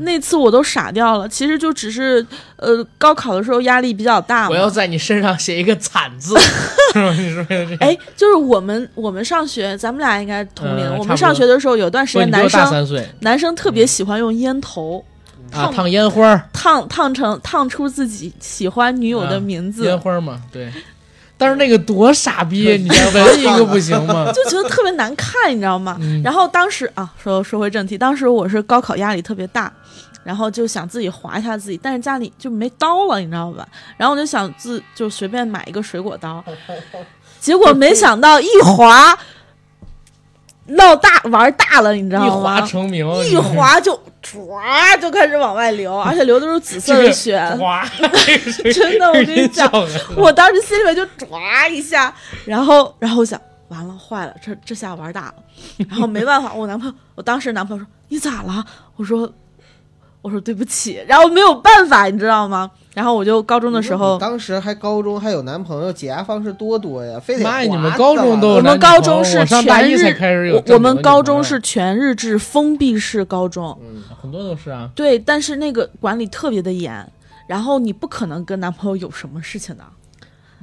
[0.00, 2.24] 那次我都傻掉了，其实就只是
[2.56, 4.50] 呃高考的时候压力比较大嘛。
[4.50, 6.38] 我要在你身上写一个惨字，
[6.92, 7.12] 是吧？
[7.14, 10.98] 你说的这，哎，就是我们我们上学，咱们俩应该同龄。
[10.98, 15.02] 我们上学的时候，有段时间男生大三岁男生特别喜欢用烟头
[15.50, 20.70] 啊，烫烫烟花，烫烫成烫出自己喜欢女友的啊名字，烟花嘛，对。
[21.44, 24.24] 但是那个多傻逼，你再纹 一个不行吗？
[24.32, 25.98] 就觉得特别难看，你知道吗？
[26.00, 29.70] 嗯然后当时啊，说说回正题，当时我是高考压力特别大，
[30.24, 33.68] 然后就想自己划一下自己，但是家里就没刀了，你知道吧？
[33.98, 36.42] 然后我就想自就随便买一个水果刀，
[37.38, 39.14] 结果没想到一划
[40.66, 42.66] 闹大玩大了，你知一道划吗？
[42.66, 43.92] 成名，一滑就
[44.22, 47.38] 唰就开始往外流， 而且流的是紫色的血。
[47.60, 47.86] 哗，
[48.74, 49.70] 真的我跟你讲
[50.16, 52.14] 我当时心里面就抓一下，
[52.46, 53.38] 然后然后我想
[53.68, 55.34] 完了坏了，这这下玩大了，
[55.88, 58.64] 然后没办法，我男朋友，我当时男朋友说你咋了？
[58.96, 59.30] 我说
[60.22, 62.70] 我说对不起，然后没有办法，你知道吗？
[62.94, 77.06] 然后我就高中的时候，当时还高中还有男朋友，解压方式多多呀，非得妈呀你们高中都有我们高中是全日制开始有我们高中是全日制封闭式高中，嗯，很多都是啊，对，但是那个管理特别的严，
[77.48, 79.84] 然后你不可能跟男朋友有什么事情的。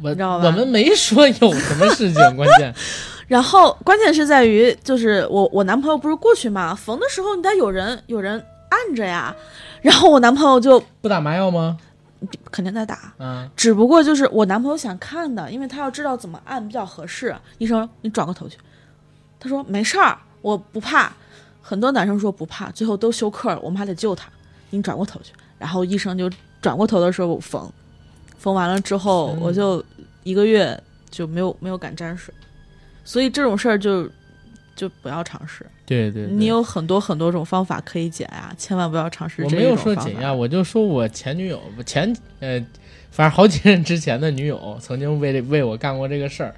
[0.01, 0.45] 我你知道吧？
[0.45, 2.73] 我们没说有什么事情，关键。
[3.27, 9.35] 然后关键是在于，就是我我男朋友不是过去嘛，缝的时候你得有人有人按着呀，
[9.81, 11.77] 然后我男朋友就不打麻药吗？
[12.51, 17.35] 肯定在打，嗯，只不过就是我男朋友想看的，因为他要知道怎么按比较合适。
[17.57, 18.57] 医生你转过头去，
[19.39, 21.11] 他说没事儿，我不怕。
[21.63, 24.29] 很多男生说不怕，最后都休克了，我们还得救他。
[24.71, 26.29] 你转过头去，然后医生就
[26.61, 27.71] 转过头的时候缝，
[28.37, 29.83] 缝完了之后我就
[30.23, 32.33] 一个月就没有没有敢沾水，
[33.03, 34.09] 所以这种事儿就
[34.75, 35.65] 就不要尝试。
[35.85, 42.59] 对对，对你有很多很多种方法可以解压，千万不要尝试这我没有说解压，我就说我前女友，我前呃，
[43.11, 46.55] 反正好几任之前的女友曾经为为我干过这个事儿。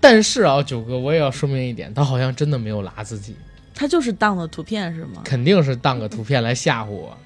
[0.00, 3.34] 但是啊，九哥，我也要说明一点，他好像真的没有拉自己，
[3.74, 5.22] 他就是当的图片是吗？
[5.24, 7.16] 肯定是当个图片来吓唬我，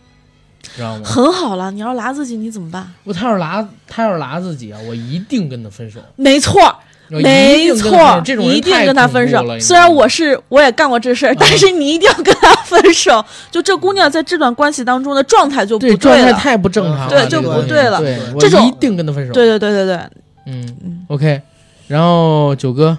[0.63, 1.05] 知道吗？
[1.05, 2.89] 很好了，你要拉自己你怎么办？
[3.03, 6.01] 我他要是拉他要是拉自己啊，我一定跟他分手。
[6.15, 9.43] 没错，我没错手，这种一定跟他分手。
[9.59, 13.25] 虽然我是我也干过这事儿，但是你一定要跟他分手。
[13.51, 16.33] 就这姑娘在这段关系当中的状态就不对状态了。
[16.35, 19.33] 太不正常了，对就不对了对，我这种一定跟他分手。
[19.33, 19.97] 对对对对对，
[20.47, 21.41] 嗯嗯，OK。
[21.87, 22.99] 然后九哥，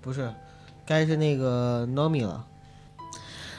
[0.00, 0.28] 不是，
[0.84, 2.44] 该是那个 Nomi 了。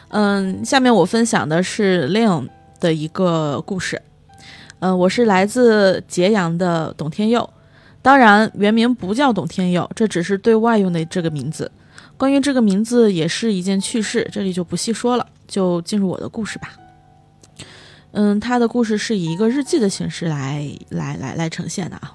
[0.09, 4.01] 嗯，下面我分享的是 Leon 的一个故事。
[4.79, 7.49] 嗯，我是来自揭阳的董天佑，
[8.01, 11.71] 当然原名不叫董天佑，这只是对外用的这个名字。
[12.17, 16.71] 关于这个名字也是一件趣事，这里就不细说了，就进入我的故事吧。
[18.11, 22.13] 嗯，他的故事是以一个日记的形式来来来来呈现的啊。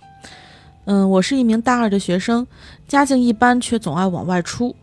[0.87, 2.47] 嗯，我是一名大二的学生，
[2.89, 4.75] 家境一般，却总爱往外出。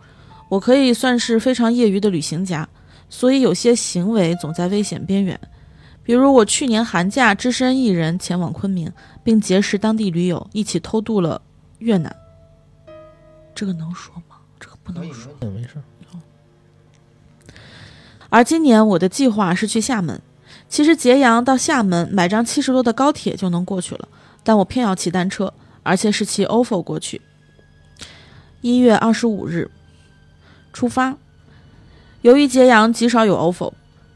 [0.50, 2.68] 我可以算是非常业余的旅行家，
[3.10, 5.40] 所以有些行为总在危险边缘。
[6.12, 8.92] 比如我去年寒假只身一人前往昆明，
[9.24, 11.42] 并结识当地驴友，一起偷渡了
[11.80, 12.14] 越南。
[13.56, 14.36] 这个能说吗？
[14.60, 15.32] 这个不能说。
[15.40, 15.76] 嗯，没事。
[18.28, 20.22] 而今年我的计划是去厦门。
[20.68, 24.06] 其实揭阳到厦门买张七十多的高铁就能过去了，
[24.44, 27.22] 但我偏要骑单车，而且是骑 ofo 过去。
[28.60, 29.72] 一月二十五日
[30.74, 31.16] 出发。
[32.22, 33.72] 由于揭阳极少有 ofo，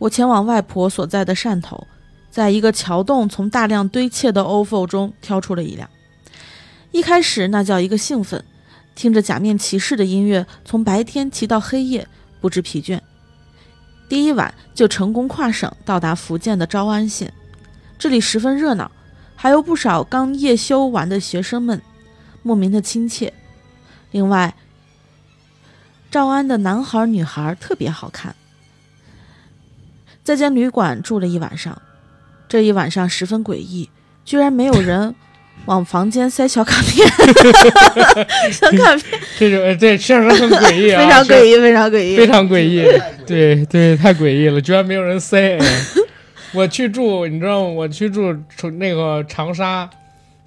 [0.06, 1.88] 我前往外婆所在的汕头，
[2.30, 5.90] 在一个桥洞从大量堆砌的 ofo 中挑出了一辆。
[6.92, 8.46] 一开始那叫一个兴奋，
[8.94, 12.08] 听着假面骑士的音乐，从白天骑到黑夜，
[12.40, 13.00] 不知疲倦。
[14.08, 17.34] 第一晚就成功跨省到达福建的诏安县，
[17.98, 18.92] 这里十分热闹，
[19.36, 21.82] 还有不少刚夜休完的学生们，
[22.44, 23.34] 莫名的亲切。
[24.12, 24.54] 另外，
[26.12, 28.36] 诏安的男孩女孩特别好看。
[30.26, 31.80] 在间旅馆住了一晚上，
[32.50, 33.88] 这一晚上十分诡异，
[34.26, 35.14] 居然没有人
[35.66, 37.08] 往房间塞小卡片，
[38.52, 45.58] 小卡片这种呃对，确实很诡异啊， 非常诡异，非常诡异，非常诡异，对对，太诡异了，居然没有人塞。
[45.60, 45.66] 哎
[46.54, 47.68] 我去住，你知道吗？
[47.70, 49.90] 我去住从那个长沙，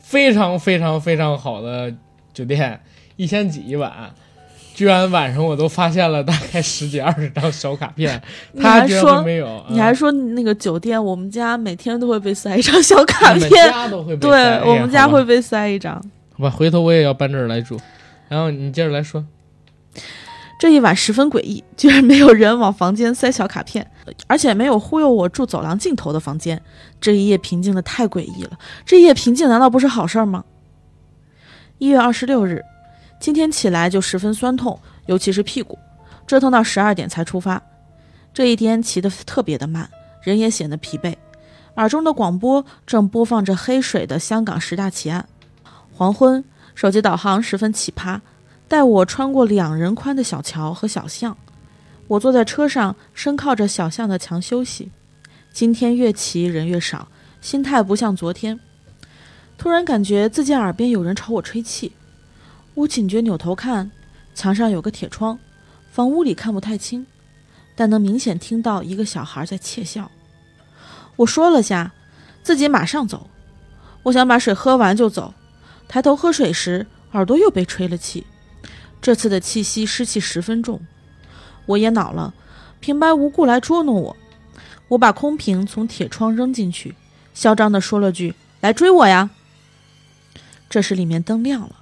[0.00, 1.92] 非常非常非常好的
[2.32, 2.80] 酒店，
[3.16, 3.92] 一千几一晚，
[4.78, 8.22] 居然晚上我都发现了大概十几二十张小卡片，
[8.54, 16.00] 你他居然还说没有，你还嗯说那个酒店，我们家每天都会被塞一张小卡片，家都会被对哎我们家会被塞一张。
[16.30, 17.76] 好吧，回头我也要搬这儿来住。
[18.28, 19.26] 然后你接着来说，
[20.60, 23.84] 这一晚十分诡异，居然没有人往房间塞小卡片，
[24.28, 26.62] 而且没有忽悠我住走廊尽头的房间。
[27.00, 28.56] 这一夜平静的太诡异了，
[28.86, 30.44] 这一夜平静难道不是好事儿吗？
[31.78, 32.62] 一月二十六日，
[33.20, 35.78] 今天起来就十分酸痛，尤其是屁股，
[36.26, 37.60] 折腾到十二点才出发。
[38.32, 39.88] 这一天骑得特别的慢，
[40.22, 41.14] 人也显得疲惫。
[41.76, 45.28] 耳中的广播正播放着黑水的香港十大奇案。
[45.92, 46.44] 黄昏，
[46.74, 48.20] 手机导航十分奇葩。
[48.68, 51.34] 带我穿过两人宽的小桥和小巷，
[52.06, 54.90] 我坐在车上，身靠着小巷的墙休息。
[55.50, 57.08] 今天越骑人越少，
[57.40, 58.60] 心态不像昨天。
[59.56, 61.92] 突然感觉自己耳边有人朝我吹气，
[62.78, 63.90] 我警觉扭头看，
[64.36, 65.36] 墙上有个铁窗，
[65.90, 67.04] 房屋里看不太清，
[67.74, 70.12] 但能明显听到一个小孩在窃笑。
[71.16, 71.92] 我说了下，
[72.44, 73.28] 自己马上走。
[74.04, 75.34] 我想把水喝完就走，
[75.88, 78.24] 抬头喝水时，耳朵又被吹了气。
[79.02, 80.80] 这次的气息湿气十分重，
[81.66, 82.32] 我也恼了，
[82.78, 84.16] 平白无故来捉弄我。
[84.90, 86.94] 我把空瓶从铁窗扔进去，
[87.34, 89.30] 嚣张地说了句：“来追我呀！”
[90.70, 91.80] 这时里面灯亮了，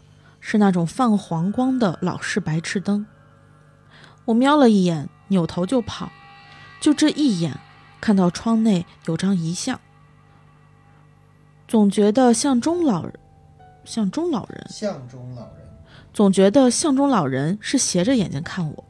[0.49, 3.05] 是那种泛黄光的老式白炽灯。
[4.27, 6.13] 我瞄了一眼，扭头就跑。
[6.81, 7.59] 就这一眼，
[8.01, 9.81] 看到窗内有张遗像，
[11.67, 13.19] 总觉得像中老人，
[13.85, 14.65] 像中老人。
[14.71, 15.67] 像中老人，
[16.15, 18.85] 总觉得像中老人是斜着眼睛看我，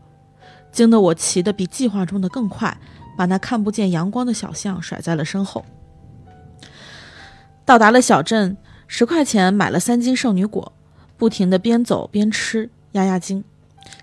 [0.70, 2.78] 惊得我骑得比计划中的更快，
[3.16, 5.64] 把那看不见阳光的小象甩在了身后。
[7.64, 10.70] 到达了小镇，十块钱买了三斤圣女果，
[11.16, 13.44] 不停地边走边吃，压压惊，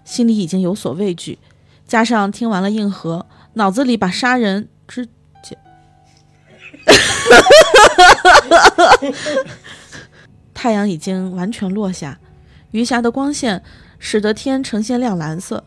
[0.03, 1.37] 心里已经有所畏惧，
[1.87, 5.07] 加上听完了硬核，脑子里把杀人之
[10.53, 12.19] 太阳已经完全落下，
[12.71, 13.61] 余霞的光线
[13.99, 15.63] 使得天呈现亮蓝色。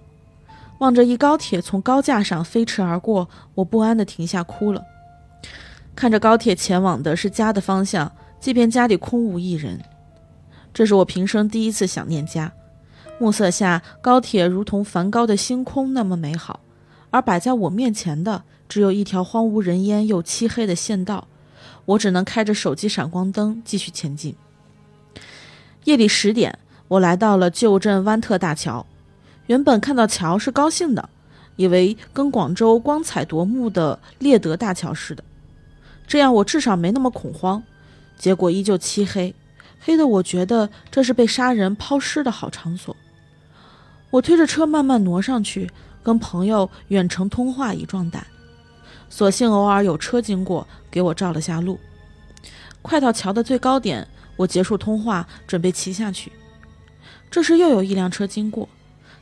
[0.78, 4.82] 望着一高铁从高架上飞驰而过，我不安地停下哭了。
[5.94, 9.80] 看着高铁前往的是家的方向，即便家里空无一人，
[10.77, 12.53] 这是我平生第一次想念家。
[13.18, 16.61] 暮色下，高铁如同梵高的星空那么美好，
[17.09, 21.29] 而摆在我面前的只有一条荒无人烟又漆黑的县道，
[21.87, 24.37] 我只能开着手机闪光灯继续前进。
[25.85, 26.59] 夜里十点，
[26.89, 28.85] 我来到了旧镇湾特大桥。
[29.47, 31.09] 原本看到桥是高兴的，
[31.57, 35.24] 以为跟广州光彩夺目的猎德大桥似的，
[36.07, 37.62] 这样我至少没那么恐慌。
[38.18, 39.35] 结果依旧漆黑，
[39.87, 42.97] 黑的我觉得这是被杀人抛尸的好场所。
[44.11, 45.70] 我推着车慢慢挪上去，
[46.03, 48.26] 跟朋友远程通话以壮胆。
[49.09, 51.78] 所幸偶尔有车经过，给我照了下路。
[52.82, 56.32] 快到桥的最高点，我结束通话，准备骑下去。
[57.30, 58.68] 这时又有一辆车经过，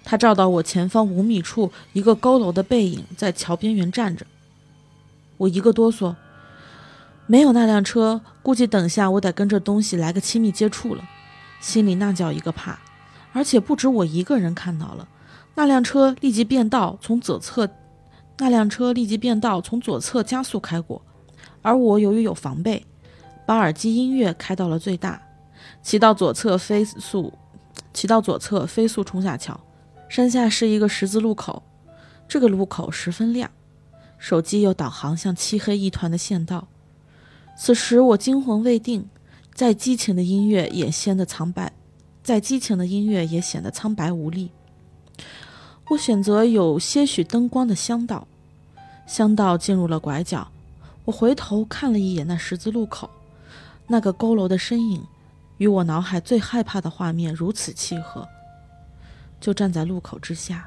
[0.03, 4.25] 他照到我前方五米处一个佝偻的背影在桥边缘站着。
[5.37, 6.15] 我一个哆嗦，
[7.27, 11.03] 没有那辆车，估计等下我得跟这东西来个亲密接触了，
[11.61, 12.79] 心里那叫一个怕。
[13.33, 15.09] 而且不止我一个人看到了，
[15.55, 17.69] 那辆车立即变道，从左侧，
[18.39, 21.03] 那辆车立即变道，从左侧加速开过，
[21.63, 22.85] 而我由于有防备。
[23.47, 25.21] 把耳机音乐开到了最大，
[25.83, 27.31] 骑到左侧飞速，
[27.93, 29.61] 骑到左侧飞速冲下桥。
[30.09, 31.63] 山下是一个十字路口，
[32.27, 33.51] 这个路口十分亮，
[34.17, 36.69] 手机又导航向漆黑一团的县道。
[37.57, 39.09] 此时我惊魂未定，
[39.55, 41.73] 再激情的音乐也显得苍白，
[42.23, 44.51] 再激情的音乐也显得苍白无力。
[45.89, 48.27] 我选择有些许灯光的乡道，
[49.07, 50.51] 乡道进入了拐角，
[51.05, 53.09] 我回头看了一眼那十字路口。
[53.87, 55.05] 那个佝偻的身影，
[55.59, 58.27] 与我脑海最害怕的画面如此契合，
[59.39, 60.67] 就站在路口之下。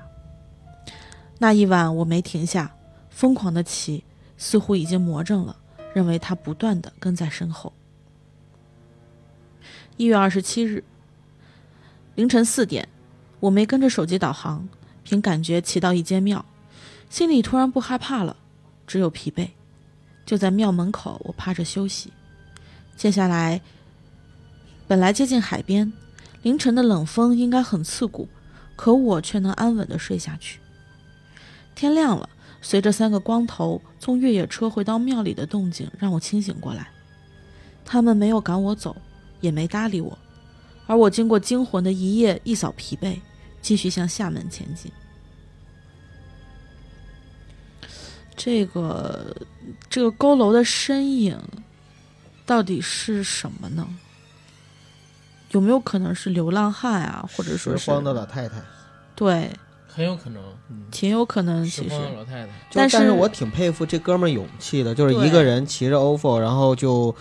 [1.39, 2.71] 那一晚我没停下，
[3.09, 4.03] 疯狂的骑，
[4.37, 5.57] 似乎已经魔怔了，
[5.97, 7.73] 认为他不断的跟在身后。
[9.95, 10.83] 一月二十七日
[12.13, 12.87] 凌晨四点，
[13.39, 14.69] 我没跟着手机导航，
[15.03, 16.45] 凭感觉骑到一间庙，
[17.09, 18.37] 心里突然不害怕了，
[18.85, 19.49] 只有疲惫。
[20.23, 22.13] 就在庙门口，我趴着休息。
[22.95, 23.59] 接下来，
[24.87, 25.91] 本来接近海边，
[26.43, 28.29] 凌晨的冷风应该很刺骨，
[28.75, 30.59] 可我却能安稳的睡下去。
[31.73, 32.29] 天亮了，
[32.61, 36.89] 随着三个光头从越野车回到庙里的动静，让我清醒过来。
[37.85, 38.95] 他们没有赶我走，
[39.39, 40.17] 也没搭理我，
[40.85, 43.19] 而我经过惊魂的一夜，一扫疲惫，
[43.61, 44.91] 继续向厦门前进。
[48.35, 49.35] 这个，
[49.89, 51.39] 这个佝偻的身影。
[52.45, 53.85] 到底是什么呢？
[55.51, 58.61] 有没有可能是流浪汉啊，或者说拾荒的老太太？
[59.17, 59.51] 对，
[59.97, 60.43] 很有可能，
[60.91, 61.65] 挺有可能。
[61.65, 67.15] 其实老太太，但是我挺佩服这哥们儿勇气的，就是一个人骑着 ofo，然后就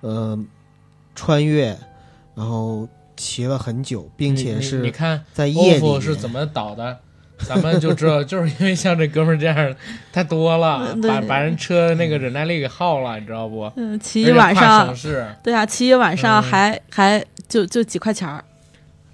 [0.00, 0.38] 呃
[1.14, 1.78] 穿越，
[2.34, 7.00] 然后骑了很久，并且是你看在夜里是怎么倒的。
[7.44, 9.74] 咱们就知道， 就是因为像这哥们儿这样
[10.12, 13.70] 太多了，把把人车那个忍耐力给耗了，你知道不？
[13.76, 18.44] 嗯，骑一晚上，是，对啊，骑一晚上还还就就几块钱儿。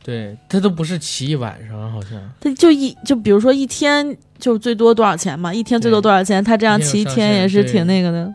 [0.08, 5.52] 对他都不是骑一晚上，好像他就一就比如说一天就最多多少钱嘛？
[5.52, 6.42] 一天最多多少钱？
[6.42, 8.34] 他这样骑一天也是挺那个的，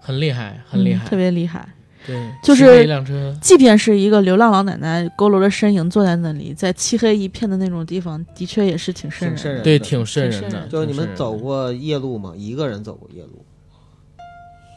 [0.00, 1.68] 很厉害，很厉害，特别厉害。
[2.06, 10.66] 对，就是一辆车，即便是一个流浪老奶奶佝偻着身影坐在那里，在漆黑一片的那种地方，的确也是挺瘆人，对，挺瘆人的。
[10.68, 12.32] 就是你们走过夜路吗？
[12.34, 13.44] 一个人走过夜路？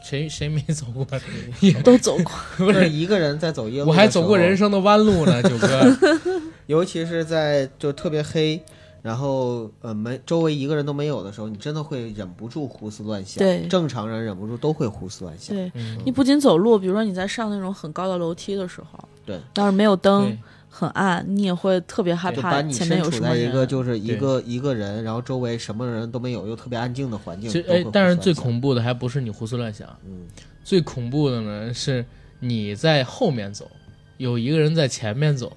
[0.04, 1.06] 谁谁没走过？
[1.82, 3.88] 都走过，不是一个人在走夜路。
[3.88, 5.96] 我还走过人生的弯路呢，九哥。
[6.66, 8.62] 尤其是在就特别黑。
[9.00, 13.38] 然后，呃，没周围一个人都没有的时候，你真的会忍不住胡思乱想。
[13.38, 15.54] 对，正常人忍不住都会胡思乱想。
[15.54, 15.70] 对，
[16.06, 20.34] 你不仅走路，比如说你在上那种很高的楼梯的时候，对，要是没有灯，
[20.76, 23.48] 很暗，你也会特别害怕前面有什么人。
[23.48, 27.48] 一个就是一个一个人，然后周围什么人都没有，又特别安静的环境。
[27.48, 30.22] 其实，哎，但是最恐怖的还不是你胡思乱想，嗯，
[30.64, 32.04] 最恐怖的呢是
[32.40, 33.70] 你在后面走，
[34.16, 35.56] 有一个人在前面走。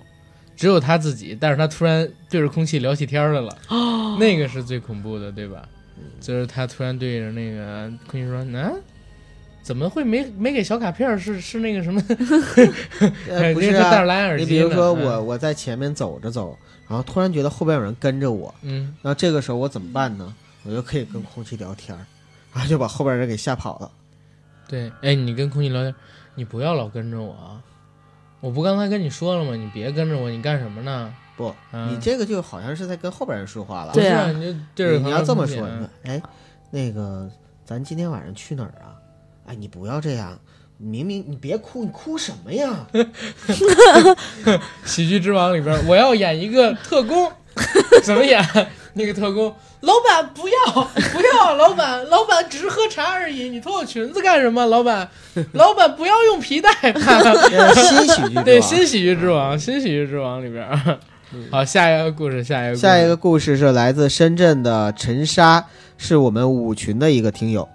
[0.55, 3.55] 只有他自己，但是他突然对着空气聊起天来了，
[4.17, 5.69] 那个是最恐怖的，对吧？
[6.19, 8.73] 就是他突然对着那个空气说：“啊，
[9.67, 11.19] 怎么会没没给小卡片？
[11.19, 12.01] 是是那个什么？
[13.53, 14.45] 不是戴着蓝牙耳机。
[14.45, 16.57] 你比如说我我在前面走着走，
[16.87, 20.33] 然后突然觉得后边有人跟着我，嗯，那这个时候我怎么办呢？
[20.63, 21.93] 我就可以跟空气聊天，
[22.53, 23.91] 然后就把后边人给吓跑了。
[24.69, 25.93] 对，哎，你跟空气聊天，
[26.35, 27.61] 你不要老跟着我啊。”
[28.39, 29.53] 我不刚才跟你说了吗？
[29.53, 31.13] 你别跟着我，你干什么呢？
[31.35, 31.53] 不，
[31.89, 33.91] 你这个就好像是在跟后边人说话了。
[33.91, 35.67] 对啊，你就你要这么说，
[36.03, 36.21] 哎，
[36.71, 37.29] 那个，
[37.65, 38.95] 咱今天晚上去哪儿啊？
[39.47, 40.37] 哎，你不要这样，
[40.77, 42.85] 明明你别哭，你哭什么呀？
[44.85, 47.31] 喜剧之王里边，我要演一个特工，
[48.03, 48.45] 怎么演？
[48.93, 54.65] 那个特工老板不要不要，老板老板只是喝茶而已，你脱我裙子干什么？
[54.65, 55.07] 老板
[55.53, 56.71] 老板不要用皮带。
[56.81, 60.97] 呃新喜剧对，新喜剧之王，新喜剧之王里边儿。
[61.51, 65.67] 好，下一个故事，下一个下一个故事是来自深圳的陈莎，
[65.97, 67.69] 是我们五群的一个听友。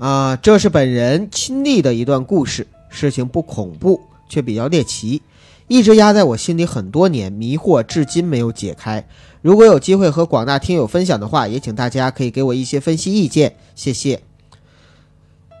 [0.00, 5.20] 啊、这是本人亲历的一段故事，事情不恐怖，却比较猎奇，
[5.68, 9.06] 一直压在我心里很多年，迷惑至今没有解开。
[9.42, 14.22] 如果有机会和广大听友分享的话，也请大家可以给我一些分析意见，谢谢。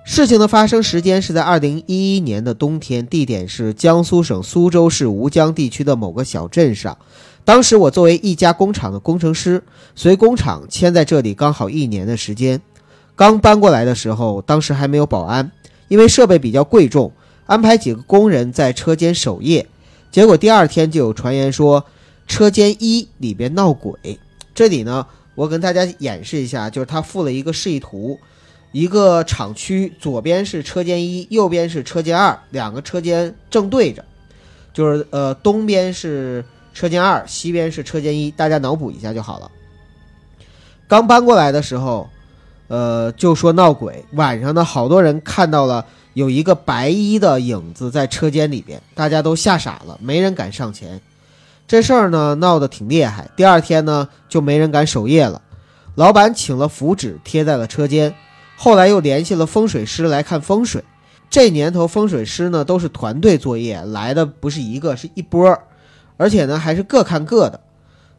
[0.06, 6.96] 事情的发生时间是在二零一一年的冬天，地点是江苏省苏州市吴江地区的某个小镇上。
[7.44, 9.62] 当时我作为一家工厂的工程师，
[9.94, 12.62] 随工厂迁在这里刚好一年的时间。
[13.20, 15.52] 刚搬过来的时候，当时还没有保安，
[15.88, 17.12] 因为设备比较贵重，
[17.44, 19.66] 安排几个工人在车间守夜。
[20.10, 21.84] 结果第二天就有传言说
[22.26, 24.18] 车间一里边闹鬼。
[24.54, 28.18] 这里呢，我跟大家演示一下，就是他附了一个示意图，
[28.72, 34.02] 一个厂区左边是车间一，右边是车间二，两个车间正对着，
[34.72, 36.42] 就是呃东边是
[36.72, 39.50] 车间二，西边是车间一，大家脑补一下就好了。
[40.88, 42.08] 刚搬过来的时候，
[42.70, 51.00] 呃，就说闹鬼，晚上呢，好多人看到了有一个白衣的影子在车间里边，大家都吓傻了，没人敢上前。
[51.66, 55.42] 这事儿呢闹得挺厉害，第二天呢就没人敢守夜了。
[55.96, 58.14] 老板请了符纸贴在了车间，
[58.56, 60.84] 后来又联系了风水师来看风水。
[61.28, 65.58] 这年头风水师呢都是团队作业，来的不是一个，是一波，
[66.16, 67.58] 而且呢还是各看各的。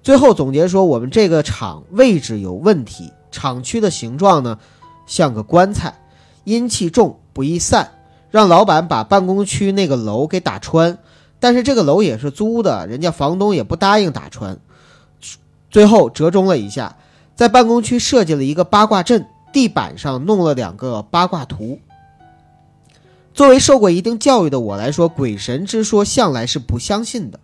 [0.04, 4.60] 最后总结说，我们这个厂位置有问题，厂区的形状呢
[5.08, 5.96] 像个棺材，
[6.44, 7.92] 阴气重不易散，
[8.30, 10.98] 让老板把办公区那个楼给打穿。
[11.40, 14.60] 但是这个楼也是租的，人家房东也不答应打穿。
[15.72, 16.98] 最后折中了一下，
[17.36, 21.80] 在办公区设计了一个八卦阵，地板上弄了两个八卦图。
[23.34, 27.40] 作为受过一定教育的我来说，鬼神之说向来是不相信的，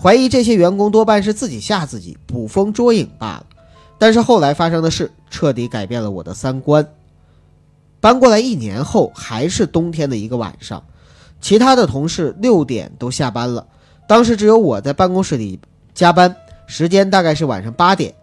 [0.00, 3.46] 怀疑这些员工多半是自己吓自己，捕风捉影罢了。
[3.98, 6.86] 但是后来发生的事彻底改变了我的三观。
[8.00, 10.84] 搬过来一年后，还是冬天的一个晚上，
[11.40, 13.66] 其他的同事六点都下班了，
[14.06, 15.58] 当时只有我在办公室里
[15.94, 18.14] 加班，时间大概是晚上八点。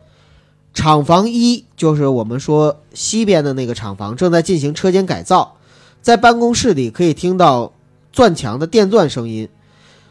[0.72, 5.56] 厂房一就是我们说西边的那个厂房正在进行车间改造，
[6.02, 7.74] 在办公室里可以听到
[8.14, 9.50] 钻墙的电钻声音，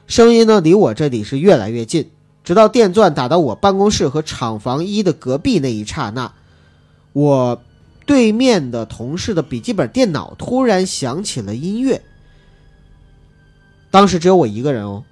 [0.09, 2.11] 声音呢离我这里是越来越近，
[2.43, 6.33] 直到电钻打到我办公室和厂房一的隔壁那一刹那，
[7.19, 7.61] 我
[8.07, 12.01] 对面的同事的笔记本电脑突然响起了音乐。
[13.91, 15.03] 当时只有我一个人哦。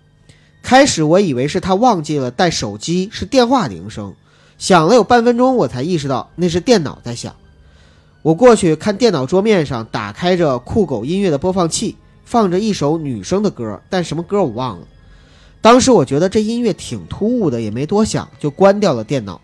[0.63, 4.15] 开始我以为是他忘记了带手机，是电话铃声，
[4.57, 7.35] 响了有半分钟，我才意识到那是电脑在响。
[8.23, 14.87] 我过去看电脑桌面上打开着酷狗音乐的播放器，放着一首女生的歌，但什么歌我忘了。
[15.61, 19.41] 当时我觉得这音乐挺突兀的，也没多想，就关掉了电脑，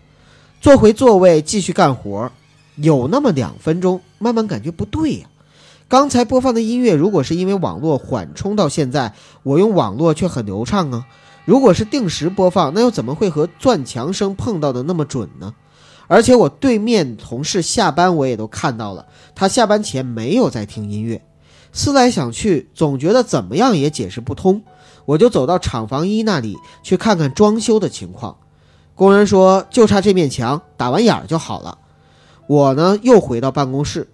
[0.61, 2.31] 坐回座位继续干活。
[2.77, 5.27] 有那么两分钟，慢慢感觉不对呀、
[5.89, 9.13] 刚才播放的音乐，如果是因为网络缓冲到现在，
[9.43, 11.07] 我用网络却很流畅啊。
[11.45, 15.55] 如果是定时播放，那又怎么会和钻墙声碰到的那么准呢？
[16.07, 21.23] 而且我对面同事下班我也都看到了，他下班前没有在听音乐。
[21.73, 24.63] 思来想去，总觉得怎么样也解释不通，
[25.05, 28.37] 我就走到厂房一那里去看看装修的情况。
[28.95, 31.79] 工人说就差这面墙，打完眼儿就好了。
[32.47, 34.09] 我呢又回到办公室，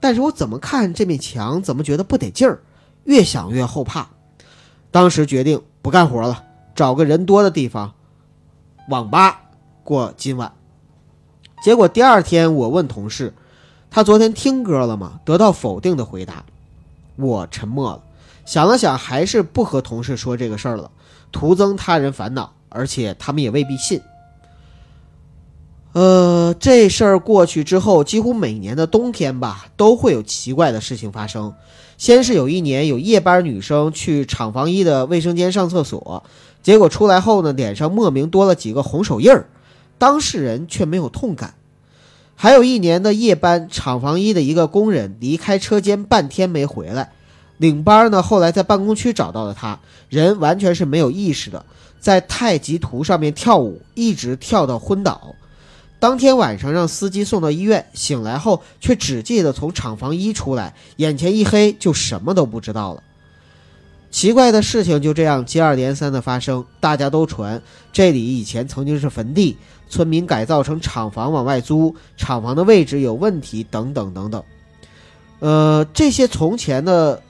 [0.00, 2.60] 但是我怎么看这面墙，怎么觉得不得劲儿，
[3.04, 4.08] 越想越后怕。
[4.90, 6.44] 当时决定不干活了，
[6.74, 7.92] 找个人多的地方，
[8.88, 9.42] 网吧
[9.84, 10.52] 过今晚。
[11.62, 13.34] 结果第二天我问同事，
[13.90, 15.20] 他昨天听歌了吗？
[15.24, 16.44] 得到否定的回答。
[17.16, 18.02] 我沉默了，
[18.46, 20.90] 想了想，还是不和同事说这个事儿了，
[21.32, 24.00] 徒增他人烦恼，而且他们也未必信。
[25.98, 31.52] 呃，这事儿过去之后，几乎每年的冬天吧，都会有奇怪的事情发生。
[31.96, 36.22] 先是有一年，有夜班女生去厂房一的卫生间上厕所，
[36.62, 39.48] 结果出来后呢，脸上莫名多了几个红手印儿，
[39.98, 41.54] 当事人却没有痛感。
[42.36, 47.10] 还有一年的夜班，厂房一的一个工人离开车间半天没回来，
[47.56, 51.64] 领班呢后来在办公区找到了他，人完全是没有意识的，
[51.98, 55.34] 在太极图上面跳舞，一直跳到昏倒。
[56.00, 63.02] 当天晚上让司机送到医院，醒来后却只记得从厂房一出来，眼前一黑，就什么都不知道了。
[64.10, 67.60] 奇怪的事情就这样接二连三的发生，大家都传
[67.92, 69.56] 这里以前曾经是坟地，
[69.88, 74.42] 村民改造成厂房往外租，厂房的位置有问题，等等等等。
[75.40, 77.22] 呃，这些从前的，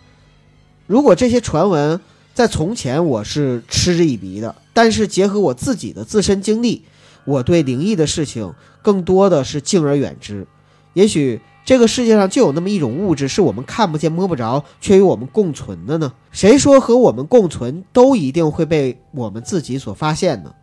[0.87, 2.01] 如果这些传闻
[2.33, 6.85] 在从前我是嗤之以鼻的，但是结合我自己的自身经历，
[7.29, 10.47] 我对灵异的事情更多的是敬而远之。
[10.95, 16.15] 也许这个世界上就有那么一种物质，是我们看不见摸不着，却与我们共存的呢？
[16.33, 20.55] 谁说和我们共存都一定会被我们自己所发现呢？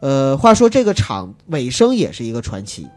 [0.00, 2.88] 呃，话说这个厂尾声也是一个传奇。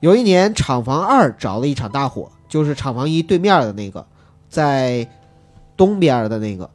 [0.00, 4.06] 有一年，厂房二着了一场大火，就是厂房一对面的那个，
[4.48, 5.06] 在
[5.76, 6.70] 东边的那个。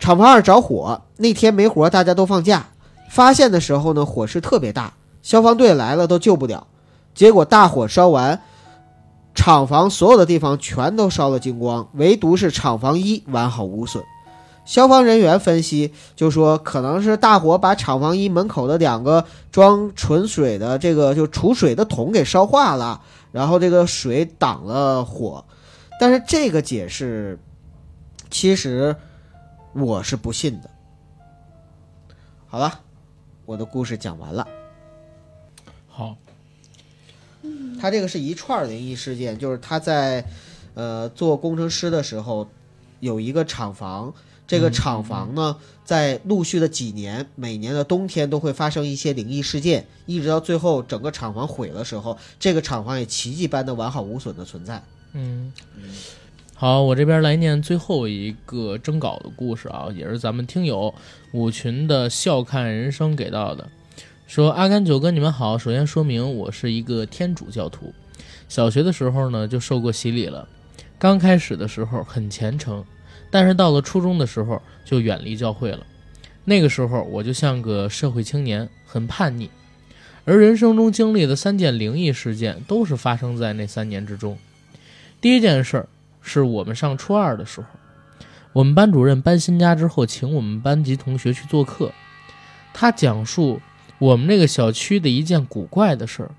[0.00, 2.66] 厂房二着火那天没活，大家都放假。
[3.08, 6.66] 发现的时候呢，火势特别大，消防队来了都救不了。
[7.14, 8.42] 结果大火烧完，
[9.34, 14.04] 厂房所有的地方全都烧了精光，唯独是厂房一完好无损。
[14.64, 23.00] 消防人员分析就说，可能是大火把厂房一门口的两个装纯水的这个就储水的桶给烧化了，
[23.30, 25.44] 然后这个水挡了火。
[26.00, 27.38] 但是这个解释，
[28.28, 28.96] 其实
[29.72, 30.68] 我是不信的。
[32.48, 32.80] 好了，
[33.46, 34.46] 我的故事讲完了。
[35.88, 36.16] 好，
[37.80, 40.24] 他这个是一串儿灵异事件，就是他在
[40.74, 42.48] 呃做工程师的时候，
[43.00, 44.12] 有一个厂房，
[44.46, 54.82] 这个厂房呢，在陆续的几年，每年的冬天都会发生一些灵异事件，一直到最后整个厂房毁的时候，这个厂房也奇迹般的完好无损的存在。
[55.12, 55.52] 嗯，
[56.58, 60.94] 好，我这边来念最后一个征稿的故事啊，也是咱们听友
[61.32, 63.68] 五群的笑看人生给到的，
[64.26, 67.92] 说阿甘九哥你们好，首先说明我是一个天主教徒，
[68.48, 70.48] 小学的时候呢就受过洗礼了，
[70.98, 72.82] 刚开始的时候很虔诚，
[73.30, 75.84] 但是到了初中的时候就远离教会了，
[76.46, 79.50] 那个时候我就像个社会青年，很叛逆，
[80.24, 84.38] 而人生中经历的三件灵异事件都是发生在那三年之中。
[85.20, 85.88] 第一件事儿
[86.26, 87.68] 是我们上初二的时候，
[88.52, 91.92] 我们班主任搬新家之后，请我们班级同学去做客。
[92.74, 93.60] 他讲述
[94.00, 96.32] 我们那个小区的一件古怪的事儿：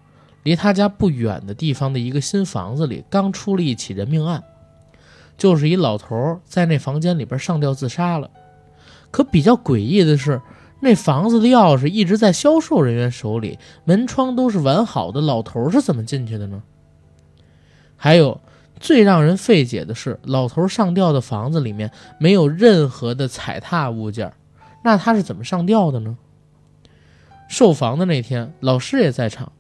[0.44, 4.44] 离他家不远的地方的一个新房子里，刚出了一起人命案，
[5.38, 8.30] 就是一老头在那房间里边上吊自杀了。
[9.10, 10.42] 可比较诡异的是，
[10.82, 16.62] 那房子的钥匙一直在销售人员手里，门窗都是完好的，老头是怎么进去的呢？
[17.96, 18.42] 还有。
[18.80, 24.32] 最让人费解的是，老头上吊的房子里面没有任何的踩踏物件，
[24.84, 26.18] 那他是怎么上吊的呢？
[27.48, 29.52] 售房的那天，老师也在场。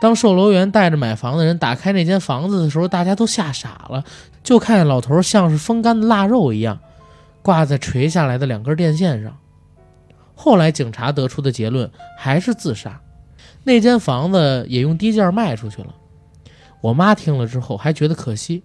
[0.00, 4.04] 当售楼员带着买房的人打开那间房子的时候，大家都吓傻了，
[4.42, 6.78] 就看见老头像是风干的腊肉一样，
[7.40, 9.36] 挂在垂下来的两根电线上。
[10.34, 11.88] 后来警察得出的结论
[12.18, 13.00] 还是自杀，
[13.62, 15.94] 那间房子也用低价卖出去了。
[16.82, 18.62] 我妈听了之后还觉得可惜，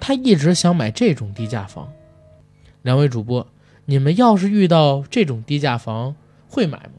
[0.00, 1.92] 她一直想买这种低价房。
[2.80, 3.46] 两位主播，
[3.84, 6.16] 你们要是遇到这种低价房，
[6.48, 6.92] 会买吗？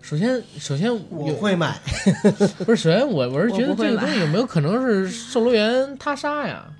[0.00, 1.78] 首先，首先我会买，
[2.64, 6.72] 不是首先我我是觉得这个东西有没有可能是售楼员他杀呀，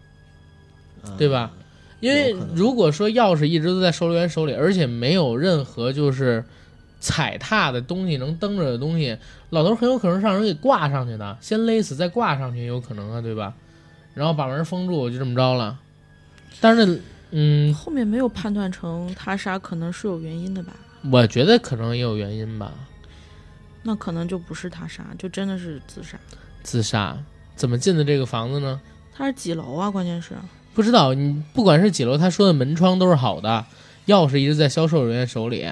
[1.18, 1.52] 对吧？
[2.00, 6.44] 因为如果说钥匙一直都在售楼员手里，而且没有任何就是
[7.00, 9.16] 踩踏的东西能蹬着的东西，
[9.50, 13.54] 老头很有可能让人给挂上去的，先勒死再挂上去，有可能啊，对吧？
[14.14, 15.78] 然后把门封住，就这么着了。
[16.60, 20.72] 但是，嗯，后面没有判断成他杀，可能是有原因的吧？
[21.12, 22.72] 我觉得可能也有原因吧。
[23.84, 26.18] 那可能就不是他杀，就真的是自杀。
[26.64, 27.16] 自杀
[27.54, 28.80] 怎么进的这个房子呢？
[29.14, 29.88] 他是几楼啊？
[29.88, 30.34] 关键是
[30.74, 31.14] 不知道。
[31.14, 33.64] 你不管是几楼，他说的门窗都是好的，
[34.06, 35.70] 钥匙一直在销售人员手里。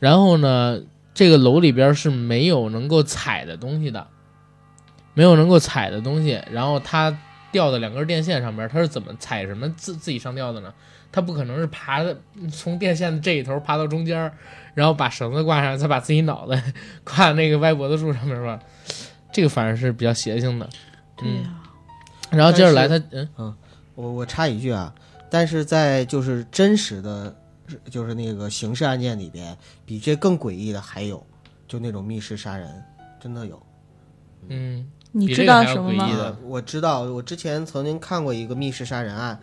[0.00, 0.80] 然后呢，
[1.14, 4.08] 这个楼里边是没有能够踩的东西的，
[5.14, 6.42] 没有能够踩的东西。
[6.50, 7.16] 然后他
[7.52, 10.74] 吊在两根电线上面，他是怎么踩什么自自己上吊的呢？
[11.12, 12.16] 他不可能是爬的
[12.52, 14.32] 从电线的这一头爬到中间，
[14.74, 16.62] 然后把绳子挂上，再把自己脑袋
[17.04, 18.58] 挂那个歪脖子树上面吧。
[19.32, 20.68] 这个反而是比较邪性的。
[21.16, 21.60] 对呀、
[22.30, 23.54] 然后接着来他，嗯，嗯，
[23.96, 24.94] 我我插一句啊，
[25.28, 27.36] 但是在就是真实的，
[27.90, 31.24] 就是那个刑事案件里边，比这更诡异的还有，
[31.68, 32.82] 就那种密室杀人，
[33.20, 33.60] 真的有。
[34.48, 36.36] 嗯，你知道什么吗？
[36.42, 39.38] 我知道，我之前曾经看过一个密室杀人案，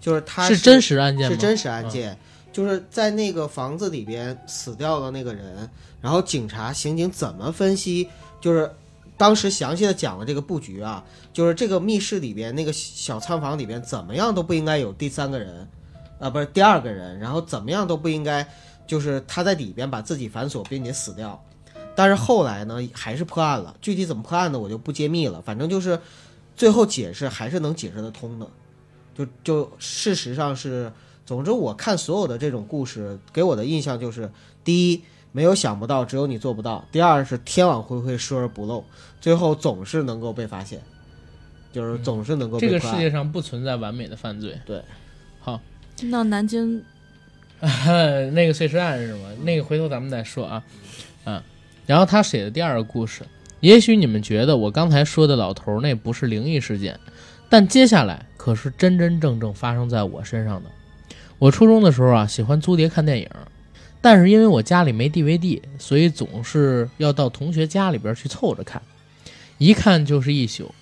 [0.00, 1.30] 就是他是真实案件？
[1.30, 2.16] 是真实案件，
[2.52, 5.68] 就是在那个房子里边死掉的那个人，
[6.00, 8.08] 然后警察、刑警怎么分析，
[8.40, 8.70] 就是
[9.16, 11.02] 当时详细的讲了这个布局啊，
[11.32, 15.66] 就是这个密室里边那个小仓房里边怎么样都不应该有第三个人，
[16.22, 18.46] 啊不是第二个人，然后怎么样都不应该
[18.86, 21.44] 就是他在里边把自己反锁并且死掉。
[21.94, 23.74] 但是后来呢，还是破案了。
[23.82, 25.42] 具体怎么破案的，我就不揭秘了。
[25.42, 25.98] 反正就是
[26.56, 28.46] 最后解释还是能解释得通的。
[29.14, 30.90] 就就事实上是，
[31.26, 34.30] 总之我看所有的这种故事，给我的印象就是：
[34.64, 35.02] 第一，
[35.32, 38.82] 没有想不到，只有你做不到；第二是天网恢恢，疏而不漏，
[39.20, 40.80] 最后总是能够被发现，
[41.72, 42.68] 就是总是能够被。
[42.68, 44.58] 这个世界上不存在完美的犯罪。
[44.64, 44.84] 对，好，
[46.04, 46.82] 那南京
[47.60, 49.28] 那个碎尸案是吗？
[49.42, 50.62] 那个回头咱们再说啊，
[51.24, 51.42] 嗯。
[51.86, 53.22] 然后他写的第二个故事，
[53.60, 56.98] 也许你们觉得我刚才说的老头那不是灵异事件，
[57.48, 60.70] 但接下来可是真真正正发生在我身上的。
[61.38, 63.28] 我初中的时候啊，喜欢租碟看电影，
[64.00, 68.80] 但是因为我家里没 DVD，所以总是要到同学家里边去凑着看，
[69.58, 70.72] 一看就是一宿。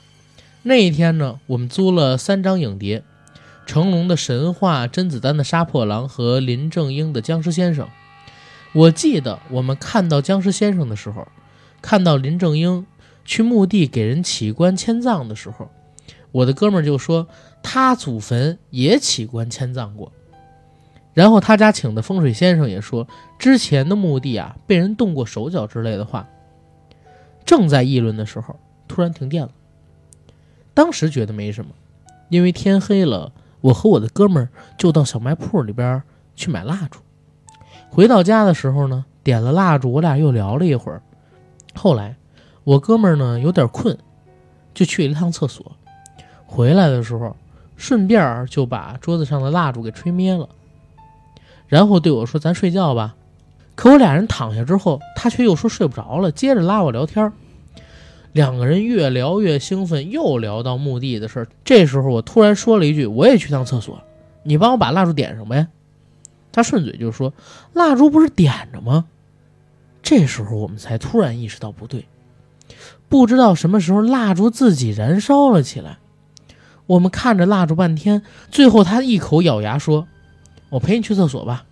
[0.62, 3.02] 那一天呢，我们租了三张影碟：
[3.70, 7.86] 成龙的《神话》、甄子丹的《杀破狼》和林正英的《僵尸先生》。
[8.72, 11.28] 我记得我们看到僵尸先生的时候，
[11.80, 12.84] 看到林正英
[13.24, 15.70] 去墓地给人起棺迁葬的时候，
[16.32, 17.28] 我的哥们儿就说
[17.62, 20.10] 他祖坟也起棺迁葬过。
[21.14, 23.06] 然后他家请的风水先生也说，
[23.38, 26.28] 之前的墓地啊被人动过手脚之类的话。
[27.46, 28.58] 正在议论的时候，
[28.88, 29.52] 突然停电了。
[30.74, 31.70] 当时觉得没什么，
[32.30, 33.30] 因为天黑了，
[33.60, 34.48] 我和我的哥们儿
[34.78, 36.02] 就到小卖铺里边
[36.34, 37.00] 去买蜡烛。
[37.90, 41.02] 回到家的时候呢，点了蜡烛，我俩又聊了一会儿。
[41.74, 42.16] 后来，
[42.64, 43.96] 我哥们儿呢有点困，
[44.72, 45.72] 就去了一趟厕所。
[46.46, 47.36] 回来的时候，
[47.76, 50.48] 顺便就把桌子上的蜡烛给吹灭了，
[51.66, 53.14] 然后对我说：“咱睡觉吧。”
[53.76, 57.32] 可我俩人躺下之后，他却又说睡不着了，接着拉我聊天。
[58.32, 61.48] 两个人越聊越兴奋，又聊到墓地的事儿。
[61.64, 64.00] 这时候，我突然说了一句：“我也去趟厕所，
[64.44, 65.66] 你帮我把蜡烛点上呗。”
[66.52, 67.32] 他顺嘴就说
[67.74, 69.06] ：“蜡烛不是点着吗？”
[70.02, 72.06] 这时候我们才突然意识到不对，
[73.08, 75.98] 不知道什么时候蜡烛自己燃烧了起来。
[76.86, 80.08] 我们看着蜡烛半天，最后他一口咬牙说
[80.70, 81.64] ：“我陪你去厕所吧。”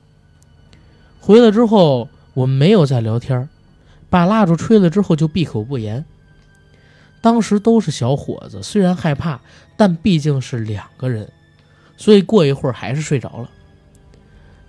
[1.20, 3.48] 回来之后，我们没有再聊天，
[4.10, 6.04] 把蜡烛吹了之后就闭口不言。
[7.20, 9.40] 当时都是小伙子，虽然害怕，
[9.76, 11.30] 但毕竟是两个人，
[11.96, 13.50] 所以过一会儿还是睡着了。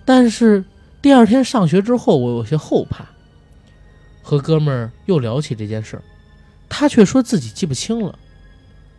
[0.04, 0.64] 但是
[1.00, 3.06] 第二天上学之后，我有些后怕。
[4.22, 6.02] 和哥们儿又聊起这件事儿，
[6.68, 8.16] 他却说自己记不清了，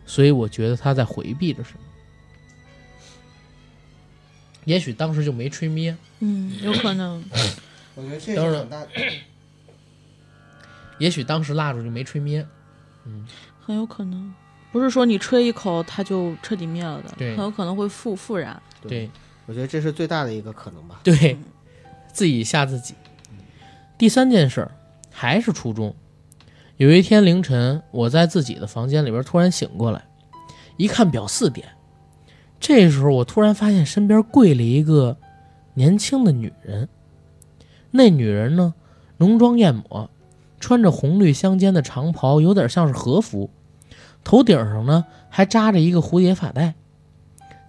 [0.04, 1.78] 所以我觉得他在回避着什么。
[4.64, 7.24] 也许当时就没吹灭，嗯，有可能。
[7.94, 8.84] 我觉得这是很大。
[10.98, 12.46] 也许当时蜡烛就没吹灭。
[13.04, 13.26] 嗯，
[13.60, 14.34] 很有可能，
[14.70, 18.60] 不是说你吹一口它就彻底灭了的，对很有可能会复复燃。
[18.80, 19.10] 对
[19.46, 21.00] 我觉得这是最大的一个可能吧。
[21.02, 21.36] 对，
[22.12, 22.94] 自己吓自己。
[23.98, 24.70] 第三件事儿
[25.10, 25.94] 还是初中，
[26.76, 30.04] 有一天凌晨，我在自己的房间里边突然醒过来，
[30.76, 31.68] 一看表四点，
[32.58, 35.16] 这时候我突然发现身边跪了一个
[35.74, 36.88] 年轻的女人。
[37.90, 38.74] 那女人呢，
[39.18, 40.08] 浓妆艳抹，
[40.62, 43.50] 穿着红绿相间的长袍，有点像是和服，
[44.22, 46.74] 头顶上呢还扎着一个蝴蝶发带。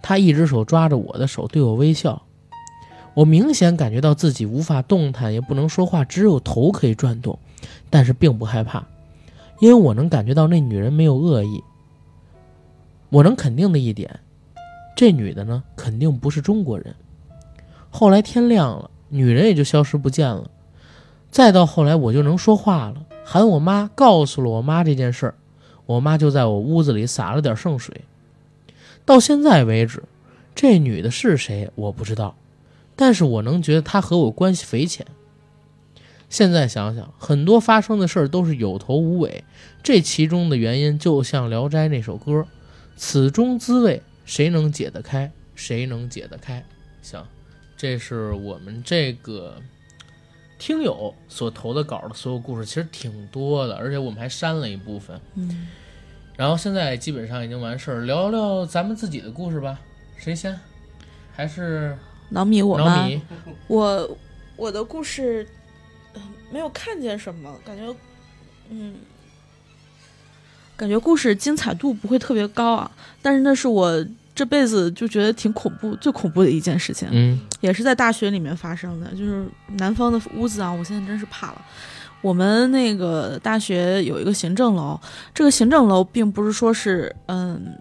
[0.00, 2.22] 她一只手抓着我的手，对我微笑。
[3.14, 7.36] 我明显感觉到自己无法动弹，也不能说话，只有头可以转动，
[7.90, 8.86] 但是并不害怕，
[9.60, 11.62] 因为我能感觉到那女人没有恶意。
[13.10, 14.20] 我能肯定的一点，
[14.96, 16.94] 这女的呢，肯定不是中国人。
[17.90, 20.48] 后来天亮了，女人也就消失不见了。
[21.34, 25.34] 再到后来，我就能说话了，喊我妈，告诉了我妈这件事儿，
[25.84, 28.02] 我妈就在我屋子里洒了点圣水。
[29.04, 30.04] 到现在为止，
[30.54, 32.36] 这女的是谁我不知道，
[32.94, 35.04] 但是我能觉得她和我关系匪浅。
[36.30, 39.42] 现在想想，很多发生的事儿都是有头无尾，
[39.82, 42.46] 这其中的原因就像《聊斋》那首歌
[42.94, 45.32] ，“此中滋味，谁能解得开？
[45.56, 46.64] 谁能解得开？”
[47.02, 47.26] 行，
[47.76, 49.56] 这是我们这个
[50.64, 55.20] 听友所投的稿的所有故事，其实挺多的，而且我们还删了一部分。
[55.34, 55.68] 嗯，
[56.38, 59.78] 然后现在基本上已经完事儿，聊聊咱们自己的故事吧。
[60.16, 60.58] 谁先？
[61.36, 61.94] 还是
[62.30, 62.84] 老米我吗？
[62.96, 63.20] 脑米？
[63.66, 64.16] 我
[64.56, 65.46] 我的故事、
[66.14, 67.94] 呃没有看见什么，感觉
[68.70, 68.94] 嗯，
[70.76, 72.90] 感觉故事精彩度不会特别高啊。
[73.20, 79.46] 但是那是我这辈子就觉得挺恐怖、最恐怖的一件事情，嗯也是在大学里面发生的，就是
[79.78, 81.62] 南方的屋子啊，我现在真是怕了。
[82.20, 84.98] 我们那个大学有一个行政楼，
[85.32, 87.76] 这个行政楼并不是说是嗯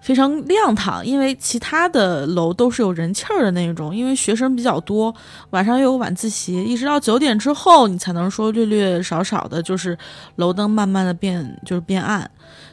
[0.00, 5.14] 非常亮堂，因为其他的楼都是有人气儿的那种，因为学生比较多，
[5.50, 9.96] 晚上又有晚自习，一直到九点之后，你才能说略略少少的，就是
[10.36, 12.28] 楼灯慢慢的变就是变暗。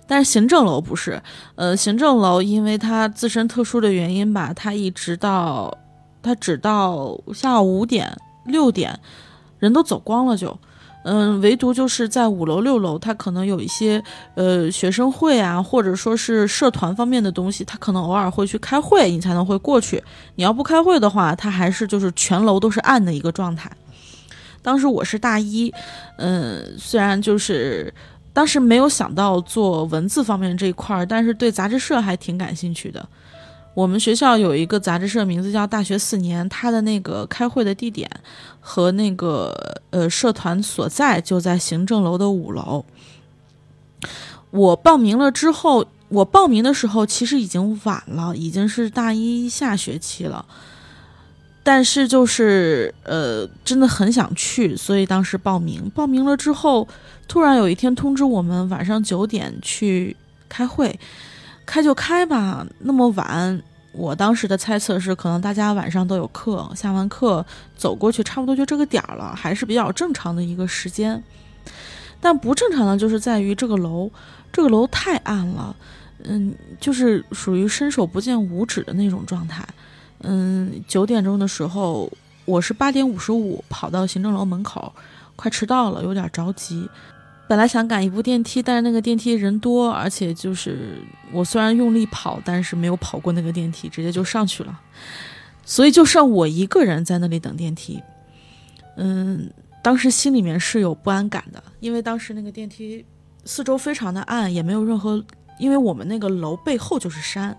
[0.09, 1.21] 但是行政楼不是，
[1.53, 5.71] 呃，行政楼因为它自身特殊的原因吧，它一直到
[6.23, 8.11] 它只到下午五点
[8.45, 8.99] 六点，
[9.59, 10.57] 人都走光了就。
[11.05, 14.03] 嗯，唯独就是在五楼、六楼，它可能有一些
[14.35, 20.03] 呃学生会啊，或者说是社团方面的东西，它可能偶尔会去开会，你才能会过去。
[20.35, 23.71] 你要不开会的话，它还是就是全楼都是暗的一个状态。
[24.61, 25.73] 当时我是大一，
[26.17, 27.91] 嗯，虽然就是
[28.39, 33.05] 当时没有想到做文字方面这一块儿，但是对杂志社还挺感兴趣的。
[33.73, 38.09] 我们学校有一个杂志社，名字叫大学四年，它的那个开会的地点
[38.61, 39.53] 和那个
[39.89, 42.85] 呃社团所在就在行政楼的五楼。
[44.51, 50.45] 我报名了之后，我报名的时候其实已经晚了，已经是大一下学期了。
[51.63, 55.89] 但是就是呃，真的很想去，所以当时报名。
[55.93, 56.87] 报名了之后，
[57.27, 60.15] 突然有一天通知我们晚上九点去
[60.47, 60.99] 开会。
[61.65, 67.45] 开就开吧，那么晚，我当时的猜测是，可能大家晚上都有课，下完课
[67.77, 71.21] 走过去，差不多就这个点儿了，还是比较正常的一个时间。
[72.19, 74.09] 但不正常的就是在于这个楼，
[74.51, 75.75] 这个楼太暗了，
[76.23, 79.63] 嗯，就是属于伸手不见五指的那种状态。
[80.21, 82.11] 嗯，九点钟的时候，
[82.45, 84.93] 我是八点五十五跑到行政楼门口，
[85.35, 86.89] 快迟到了，有点着急。
[87.47, 91.01] 本来想赶一部电梯，但是那个电梯人多，而且就是
[91.31, 94.79] 我虽然用力跑，但是没有跑过那个电梯，直接就上去了，
[95.65, 98.03] 所以就剩我一个人在那里等电梯。
[98.97, 99.49] 嗯，
[99.81, 103.05] 当时心里面是有不安感的，因为当时那个电梯
[103.45, 105.23] 四周非常的暗，也没有任何，
[105.57, 107.57] 因为我们那个楼背后就是山。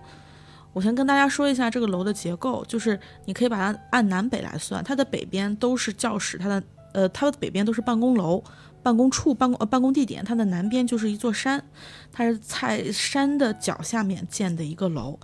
[0.73, 6.63] 我先跟大家说一下这个楼的结构，就是你可以把它按南北来算，它的北边都是教室，它的
[6.93, 8.43] 呃它的北边都是办公楼。
[8.83, 11.63] 办公处、办公呃办公地点，它的南边就是一座山，
[12.11, 15.21] 它是在山的脚下面建的一个楼。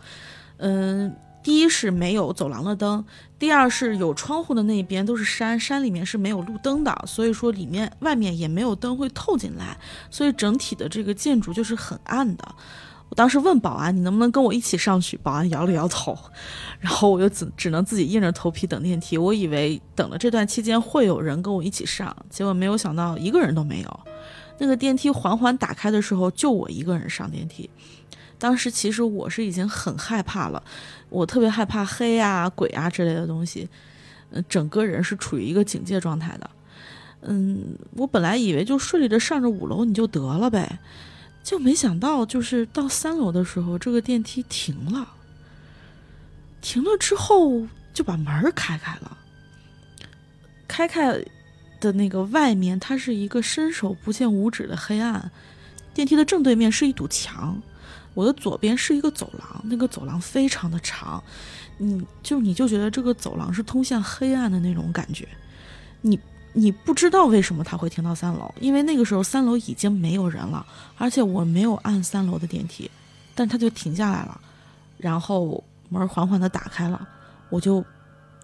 [0.58, 3.02] 嗯，第一是没有走廊的灯，
[3.38, 9.74] 第二是有窗户的那边都是山，山里面是没有路灯的，所以说里面外面也没有灯会透进来，
[10.10, 12.54] 所以整体的这个建筑就是很暗的。
[13.16, 16.16] 当时问保安：“你能不能跟我一起上去？”保安摇了摇头，
[16.78, 19.16] 然后我又只只能自己硬着头皮等电梯。
[19.16, 24.00] 我以为等了这段期间会有人跟我一起上，结果没有想到一个人都没有。
[24.58, 27.68] 那个电梯缓缓打开的时候，就我一个人上电梯。
[28.38, 30.62] 当时其实我是已经很害怕了，
[31.08, 33.66] 我特别害怕黑啊、鬼啊之类的东西，
[34.30, 36.50] 嗯，整个人是处于一个警戒状态的。
[37.22, 40.78] 嗯，我本来以为就顺利着上着五楼你就得了呗。
[41.46, 45.14] 就没想到，就是到三楼的时候，这个电梯停了。
[46.60, 49.16] 停了之后，就把门开开了。
[50.66, 51.24] 开开
[51.80, 55.30] 的那个外面，它是一个伸手不见五指的黑暗。
[55.94, 57.62] 电梯的正对面是一堵墙，
[58.14, 61.22] 我的左边是一个走廊，那个走廊非常的长，
[61.78, 65.28] 你就你就觉得这个走廊是通向黑暗的那种感觉，
[66.00, 66.18] 你。
[66.58, 70.64] 你不知道为什么他会停到三楼，因为那个时候三楼已经没有人了，
[70.96, 72.90] 而且我没有按三楼的电梯，
[73.34, 74.40] 但他就停下来了，
[74.96, 77.06] 然后门缓缓的打开了，
[77.50, 77.84] 我就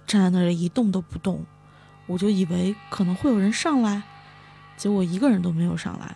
[0.06, 1.42] 站在那里一动都不动，
[2.06, 4.02] 我就以为可能会有人上来，
[4.76, 6.14] 结果一个人都没有上来，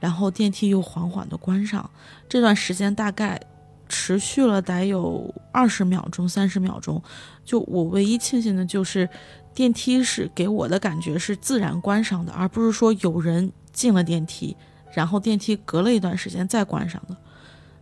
[0.00, 1.88] 然后电梯又缓缓的关上，
[2.28, 3.40] 这段时间大概
[3.88, 7.02] 持续了得有二十秒钟、三十秒钟，
[7.46, 9.08] 就我唯一庆幸的就是。
[9.54, 14.56] 电梯是给我的感觉是自然关上的，而不是说有人进了电梯，
[14.92, 17.16] 然后电梯隔了一段时间再关上的，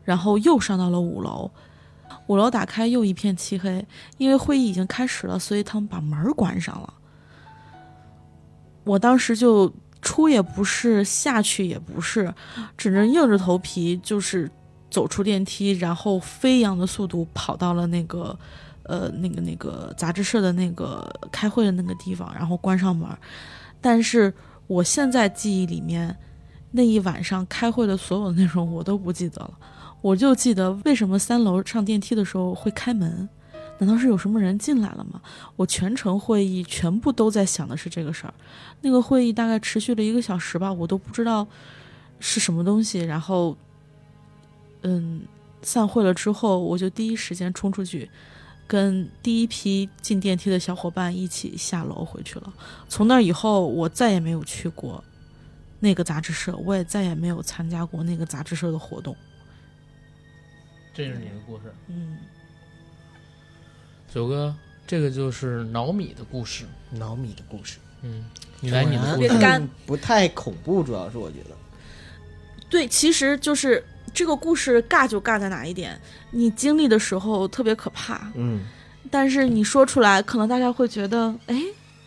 [0.05, 1.51] 然后又上到了五楼，
[2.27, 3.85] 五楼打开又一片漆黑，
[4.19, 6.93] 因为会议已经开始了，所以他们把门关上了。
[8.85, 9.73] 我当时就
[10.03, 12.35] 出也不是，下去也不是，
[12.77, 14.51] 只能硬着头皮就是
[14.91, 18.39] 走出电梯，然后飞扬的速度跑到了那个。
[18.85, 23.09] 呃，那个那个杂志社的那个开会的那个地方，然后关上门。
[23.81, 24.33] 但是
[24.67, 26.17] 我现在记忆里面，
[26.71, 29.59] 那一晚上开会的所有内容我都不记得了，
[30.01, 33.29] 我就记得为什么三楼上电梯的时候会开门，
[33.79, 35.21] 难道是有什么人进来了吗？
[35.57, 38.35] 我全程会议全部都在想的是这个事儿。
[38.81, 41.47] 那个会议大概持续了一个小时吧，我都不知道
[42.21, 43.01] 是什么东西。
[43.01, 43.57] 然后，
[44.83, 45.23] 嗯，
[45.63, 48.09] 散会了之后，我就第一时间冲出去。
[48.73, 52.51] 跟第一批进电梯的小伙伴一起下楼回去了。
[52.89, 55.05] 从那以后，我再也没有去过
[55.79, 59.15] 那个杂志社，我也再也没有参加过那个杂志社的活动。
[60.95, 62.17] 这是你的故事，嗯，
[64.11, 64.55] 九哥，
[64.87, 66.65] 这个就是脑米的故事。
[66.93, 68.25] 脑米的故事，嗯，
[68.61, 69.39] 你来你的故事别。
[69.39, 71.51] 干不太恐怖，主要是我觉得。
[72.71, 75.99] 对，其实就是这个故事尬就尬在哪一点，
[76.31, 78.65] 你经历的时候特别可怕，嗯，
[79.11, 81.63] 但是你说出来，可能大家会觉得，哎，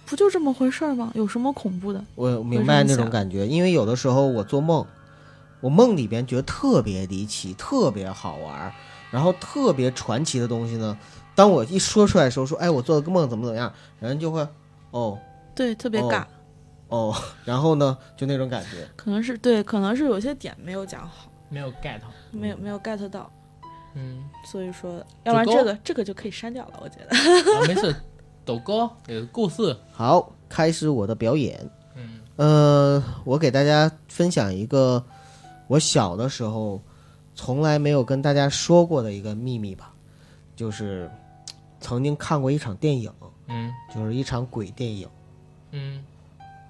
[0.05, 1.11] 不就这么回事儿吗？
[1.15, 2.03] 有什么恐怖的？
[2.15, 4.85] 我明白那种感觉，因为有的时候我做梦，
[5.61, 8.71] 我梦里边觉得特别离奇、特别好玩，
[9.11, 10.97] 然后特别传奇的东西呢，
[11.33, 14.47] 当我一说出来的时候，说，哎，我做了个梦，怎么怎么样，人就会，
[14.91, 15.17] 哦。
[15.55, 16.09] 对，特别哦。
[16.11, 16.25] 尬，
[16.89, 17.15] 哦，
[17.45, 18.85] 然后呢，就那种感觉。
[18.95, 21.99] 可能是对，可能是有些点没有讲好，没有 get，
[22.31, 23.31] 没有没有 get 到，
[23.93, 27.15] 嗯，所以说，要不然这个这个就可以删掉了，我觉得。
[27.15, 27.95] 啊、没事，
[28.43, 31.59] 抖哥有个故事，好，开始我的表演。
[31.95, 32.19] 嗯。
[32.35, 35.01] 呃，我给大家分享一个
[35.67, 36.81] 我小的时候
[37.33, 39.93] 从来没有跟大家说过的一个秘密吧，
[40.55, 41.09] 就是
[41.79, 43.11] 曾经看过一场电影，
[43.47, 43.71] 嗯。
[43.93, 45.07] 就是一场鬼电影。
[45.71, 46.03] 嗯。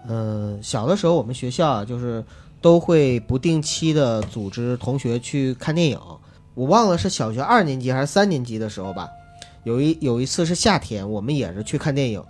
[0.08, 2.24] 呃，小的时候我们学校啊，就是
[2.66, 6.00] 都会不定期的组织同学去看电影。
[6.56, 9.08] 我忘了是小学二年级还是三年级的时候吧，
[9.64, 12.24] 有一有一次是夏天，我们也是去看电影。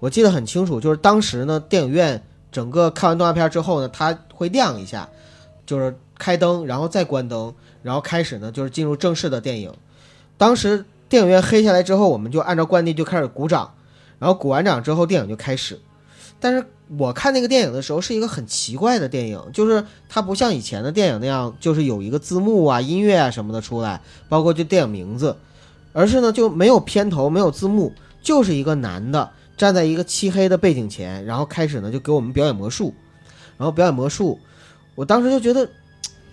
[0.00, 5.06] 我记得很清楚，就是当时呢，电影院整个看完动画片之后呢，它会亮一下，
[5.66, 9.70] 就是开灯，然后再关灯，然后开始呢就是进入正式的电影。
[10.38, 13.74] 当时电影院黑下来之后，我们就按照惯例就开始鼓掌，
[14.18, 15.78] 然后鼓完掌之后，电影就开始。
[16.44, 16.62] 但是
[16.98, 25.34] 我看那个电影的时候是一个很奇怪的电影，就是它不像以前的电影那样，就是有一个字幕啊、音乐啊什么的出来，包括就电影名字，
[25.94, 32.92] 而是呢就没有片头、没有字幕，就是一个男的站在一个漆黑的背景前，然后开始呢就给我们表演魔术，
[33.56, 34.38] 然后表演魔术，
[34.94, 35.66] 我当时就觉得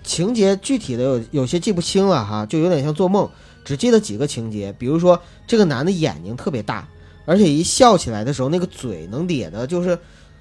[0.03, 3.29] 情节具体的有有些记不清了哈，就有点像做梦，
[3.63, 5.17] 只记得几个情节，比如说
[5.47, 6.85] 这个男的眼睛特别大。
[7.25, 9.97] 而且一笑起来的时候，那个嘴能咧的，就是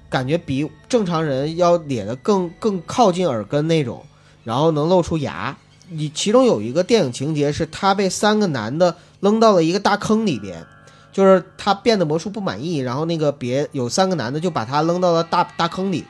[0.09, 4.03] 感觉比正常人要咧的更更靠近耳根那种，
[4.43, 5.57] 然后能露出牙。
[5.89, 10.65] 你其中有一个电影情节是他被三个男的扔到了一个大坑里边，
[11.11, 16.05] 就是他变的魔术不满意，然后那个别有三个男的就把他扔到了大大坑里，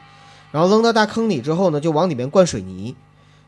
[0.52, 2.96] 然后扔到大坑里之后呢，就往里面灌水泥，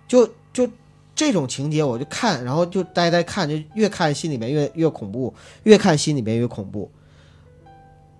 [0.07, 0.67] 就就
[1.15, 6.91] 这种情节我就看，然后就呆呆看，就越看心里面越越恐怖，越看心里面越恐怖。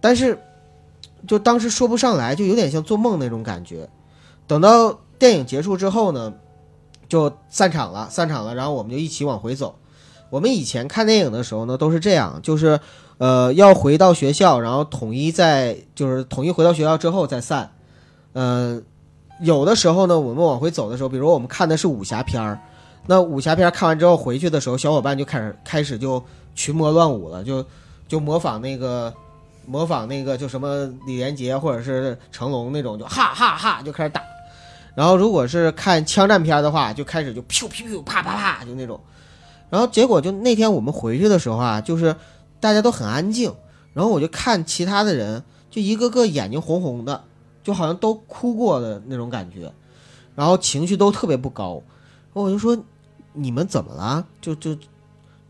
[0.04, 0.38] 但是，
[1.26, 3.88] 就当时说不上来，就有点像做梦那种感觉。
[4.46, 6.34] 等到电影结束之后呢，
[7.08, 9.76] 就散场了，散场了，然后我们就一起往回走。
[10.30, 12.78] 我们以前看电影的时候呢，都是这样，就是
[13.18, 17.72] 呃要回到学校，然后统一在就是统一回到学校之后再散。
[18.34, 18.82] 呃，
[19.40, 22.60] 有的时候呢，我们往回走的时候，比如我们看的是武侠片儿，
[23.08, 26.22] 那武侠片看完之后回去的时候，小伙伴就开始开始就
[26.54, 27.66] 群魔乱舞了，就
[28.06, 29.14] 就模仿那个。
[29.66, 34.22] 模仿那个就什么李连杰或者是成龙那种，就哈哈哈就开始打。
[34.96, 39.00] 然后如果是看枪战片的话，就开始就噗噗噗啪啪啪就那种。
[39.70, 42.16] 然后结果就那天我们回去的时候啊，就是
[42.60, 43.54] 大家都很安静，
[43.94, 47.24] 然后我就看其他的人，就一个个眼睛红红的，
[47.64, 49.72] 就好像都哭过的那种感觉，
[50.36, 51.82] 然后情绪都特别不高。
[52.34, 52.78] 然后我就说
[53.34, 54.26] 你们怎么了？
[54.42, 54.78] 就就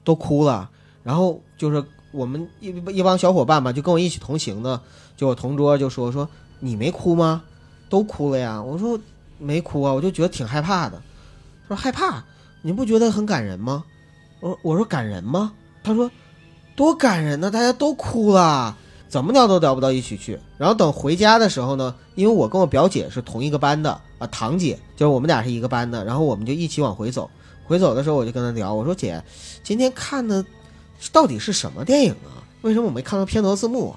[0.03, 0.69] 都哭了。
[1.03, 1.83] 然后就是。
[2.13, 4.79] 我们一一帮小伙伴嘛，就跟我一起同行的，
[5.17, 6.29] 就我同桌就说说
[6.59, 7.43] 你没哭吗？
[7.89, 8.61] 都哭了呀。
[8.61, 8.97] 我说
[9.39, 11.01] 没哭啊，我就觉得挺害怕的。
[11.67, 12.23] 他说害怕，
[12.61, 13.83] 你不觉得很感人吗？
[14.39, 15.51] 我我说感人吗？
[15.83, 16.09] 他说
[16.75, 18.77] 多感人呢，大家都哭了，
[19.09, 20.39] 怎么聊都聊不到一起去。
[20.57, 27.29] 然后等回家的时候呢，因为我跟我表姐是同一个班的啊，堂姐就是我们俩是一个班的，然后我们就一起往回走。
[27.65, 29.23] 回走的时候我就跟她聊，我说姐，
[29.63, 30.45] 今天看的。
[31.11, 32.41] 到底是什么电影啊？
[32.61, 33.95] 为什么我没看到片头字幕？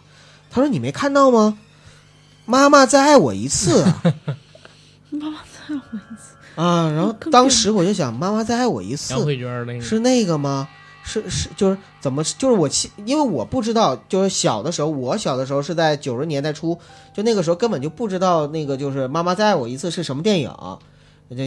[0.50, 1.58] 他说：“你没看到吗？
[2.44, 4.02] 妈妈再爱我一次啊！
[5.10, 10.68] 妈妈再爱我一次啊！”然后当时我就想，“妈妈再爱我一次”，杨慧娟那个是那个吗？
[11.04, 12.68] 是是就是怎么就是我
[13.04, 16.78] 因为我不知道，就是小的时候，我小的时候是在九十年代初，
[17.14, 20.52] 就那个时候根本就不知道那个就是“妈妈再爱我一次”是什么电影，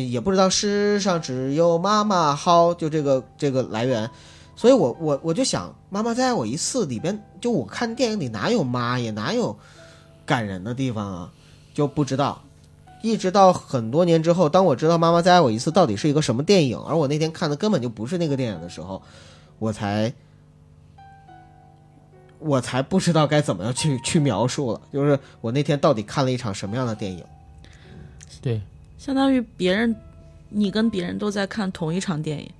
[0.09, 4.09] 也不知道世上只有妈妈好，就这个这个来源。
[4.59, 9.57] 所以我我我就想，妈妈再爱我一次里边，就我看电影里哪有妈呀，哪有
[10.25, 11.31] 感人的地方啊，
[11.73, 12.41] 就不知道。
[13.01, 19.01] 一直到很多年之后，当我知道妈妈再爱我一次到底是一个什么电影，而我那天看的根本就不是那个电影的时候，
[19.59, 20.13] 我才
[22.39, 24.81] 我才不知道该怎么样去去描述了。
[24.91, 27.23] 就是我那天到底看了一场什么样的电影？
[28.41, 28.61] 对，
[28.97, 29.95] 相当于别人，
[30.49, 32.51] 你跟别人都在看同一场电影，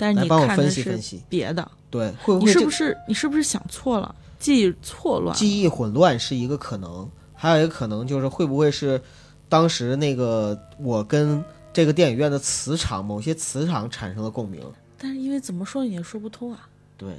[0.00, 1.22] 但是你帮我分看的是析分析。
[1.28, 5.36] 别的，对，会不你会你是不是你是不是想错了，记忆错乱？
[5.36, 8.98] 记忆混乱是一个可能，还有一个可能就是会不会是
[9.46, 14.62] 当时那个我跟这个电影院的磁场，某些磁场产生了共鸣。
[14.96, 16.66] 但是因为怎么说你也说不通啊。
[16.96, 17.14] 对，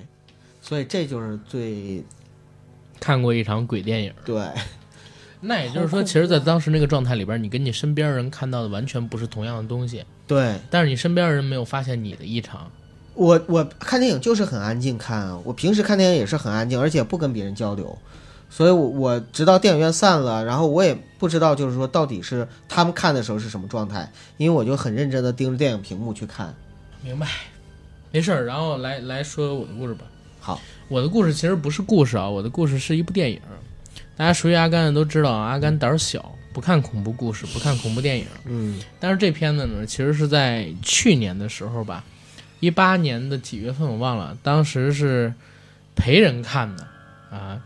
[0.60, 2.04] 所以这就是最
[3.00, 4.12] 看过一场鬼电影。
[4.26, 4.44] 对
[5.44, 10.56] 那也就是说，其实，在当时那个状态里边，你跟你身边人看到的完全不是同样的东西，对。
[10.70, 12.72] 但是你身边人没有发现你的异常。
[13.14, 17.98] 我我看电影就是很安静看啊，我平时看电影也是很安静，而且不跟别人交流，
[18.50, 26.56] 所以我我直到电影院散了，然后我也不知道就是说到底是他们看的时候是什么状态，因为我就很认真的盯着电影屏幕去看。
[27.04, 27.28] 明白，
[28.12, 28.46] 没事儿。
[28.46, 30.06] 然后来来说我的故事吧。
[30.40, 33.40] 好，我的故事其实不是故事啊，我的故事是一部电影。
[34.16, 38.26] 大家熟悉阿甘的都知道，阿甘胆儿小，不看恐怖故事，不看恐怖电影。
[38.46, 42.04] 嗯但是这片子呢，其实是在去年的时候吧，
[42.60, 45.34] 一八年的几月份我忘了，当时是
[45.96, 46.88] 陪人看的
[47.30, 47.62] 啊。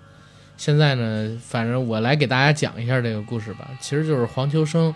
[0.58, 3.72] 现在呢，反正我来给大家讲一下这个故事吧。
[3.82, 4.94] 其实就是黄秋生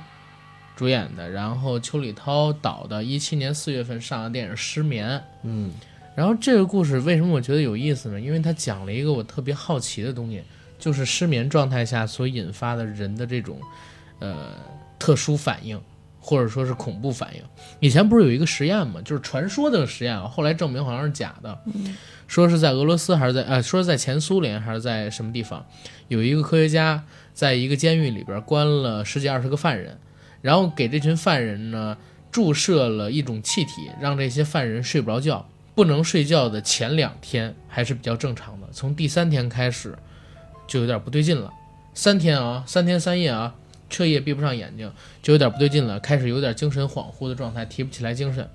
[0.76, 5.18] 主演的，然后邱礼涛导的，一七年四月份上的电影《失眠》。
[5.44, 5.72] 嗯
[6.16, 8.20] 然后这个故事为什么我觉得有意思呢？
[8.20, 10.44] 因为它讲了一个我特别好奇的东西，
[10.80, 13.60] 就是失眠状态下所引发的人的这种
[14.20, 14.56] 呃
[14.98, 15.80] 特殊反应，
[16.20, 17.44] 或者说是恐怖反应。
[17.80, 21.60] 以前不是有一个实验嘛，就是传说的实验啊，后来证明好像是假的，
[22.28, 25.66] 说是在俄罗斯还是在呃，说是在前苏联还是在什么地方，
[26.08, 27.04] 有一个科学家
[27.34, 30.00] 在一个监狱里边关了十几二十个犯人，
[30.42, 31.98] 然后给这群犯人呢
[32.32, 35.48] 注射了一种气体，让这些犯人睡不着觉。
[35.76, 39.98] 不能睡觉的前两天还是比较正常的，从第三天开始
[40.70, 41.52] 就有点不对劲了。
[41.94, 43.54] 三天啊，三天三夜啊，
[43.90, 44.90] 彻夜闭不上眼睛，
[45.22, 48.48] 就有点不对劲了，开始有点精神恍惚的状态，提不起来精神。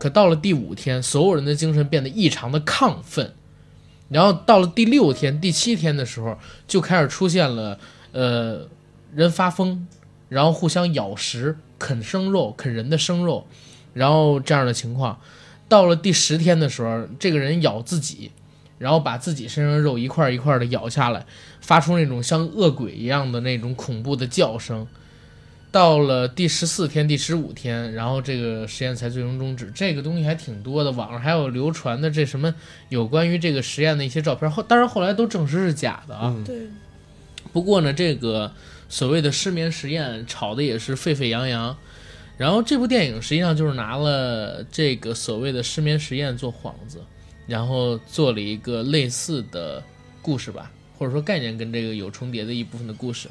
[0.00, 3.34] 可到了第五天，所有人的精神变得异常的亢奋，
[4.08, 7.78] 然后到了第六天、第七天的时候，就开始出现了
[8.12, 8.66] 呃
[9.14, 9.86] 人发疯，
[10.28, 13.46] 然后互相咬食、啃生肉、啃人的生肉，
[13.92, 15.20] 然后这样的情况。
[15.68, 18.30] 到了第十天的时候，这个人咬自己，
[18.78, 21.26] 然后把自己身上的肉一块一块的咬下来，
[21.60, 24.86] 发出那种像恶鬼一样的那种恐怖的叫声。
[25.70, 29.70] 到了第十四天、第十五天，然后这个实验才最终终止。
[29.74, 32.54] 这个东西还挺多的，网上还有流传的这什么
[32.88, 36.32] 有关于这个实验的一些照片，后当然后来都证实是假的啊。
[36.34, 36.56] 嗯对，
[37.52, 38.50] 不过呢，这个
[38.88, 41.76] 所谓的失眠实验炒的也是沸沸扬扬。
[42.38, 47.02] 然后这部电影实际上就是拿了这个所谓的失眠实验做幌子，
[47.48, 49.82] 然后做了一个类似的
[50.22, 53.28] 故事吧，或者说概念跟这个有重叠的一部分的故事。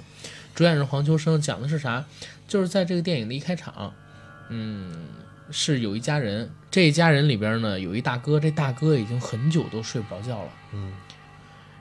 [0.53, 2.03] 主演是黄秋生，讲的是啥？
[2.48, 3.94] 就是在这个电影的一开场，
[4.49, 5.06] 嗯，
[5.52, 10.49] 是有一家人，这一家人里边呢有一大哥，这大哥已经很久都睡不着觉了。
[10.73, 10.91] 嗯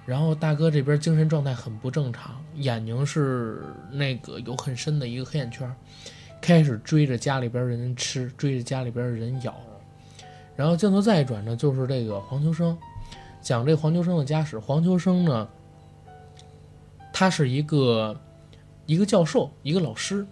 [0.05, 3.61] 然后大哥这边精神状态很不正常，眼睛是
[3.91, 5.75] 那个有很深的一个黑眼圈儿，
[6.41, 9.59] 开始追着家里边人吃，追着家里边人咬。
[10.57, 12.77] 然后镜头再一转呢，就是这个黄秋生，
[13.43, 14.59] 讲这黄秋生的家史。
[14.59, 15.49] 黄秋生呢，
[17.13, 18.19] 他是一个
[18.87, 20.27] 一个教授，一个老师，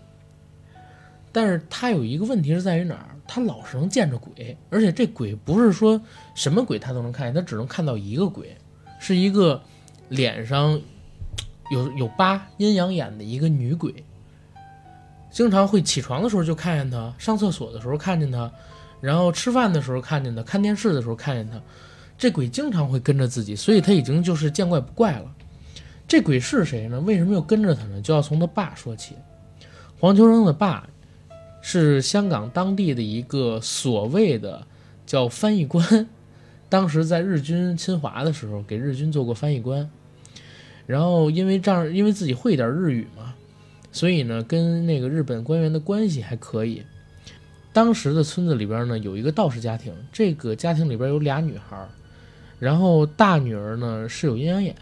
[1.31, 3.11] 但是他有一个问题是在于哪儿？
[3.27, 6.01] 他老是能见着鬼，而且这鬼不是说
[6.35, 8.57] 什么鬼他都能看见，他只能看到一个鬼。
[9.01, 9.61] 是一个
[10.09, 10.81] 脸上
[11.71, 13.95] 有有疤、阴阳眼的一个女鬼，
[15.31, 18.51] 经常会起床的时候就看见她，上厕所的时候看见她，
[19.05, 21.61] 然后吃饭的时候看见他，看电视的时候看见他。
[22.17, 25.31] 这鬼经常会跟着自己，所以他已经就是见怪不怪了。
[26.09, 26.99] 这鬼是谁呢？
[27.01, 28.01] 为什么又跟着他呢？
[28.01, 29.15] 就要从他爸说起。
[30.01, 30.89] 黄秋生的爸
[31.61, 34.67] 是香港当地的一个所谓的
[35.05, 36.09] 叫翻译官。
[36.71, 39.91] 当时在日军侵华的时候，给日军做过翻译官，
[40.87, 43.35] 然后因为这样，因为自己会点日语嘛，
[43.93, 46.83] 所以呢，跟那个日本官员的关系还可以。
[47.75, 51.77] 当时的村子里边呢，有一个道士家庭，这个家庭里边有俩女孩，
[52.61, 54.75] 然后大女儿呢是有阴阳眼，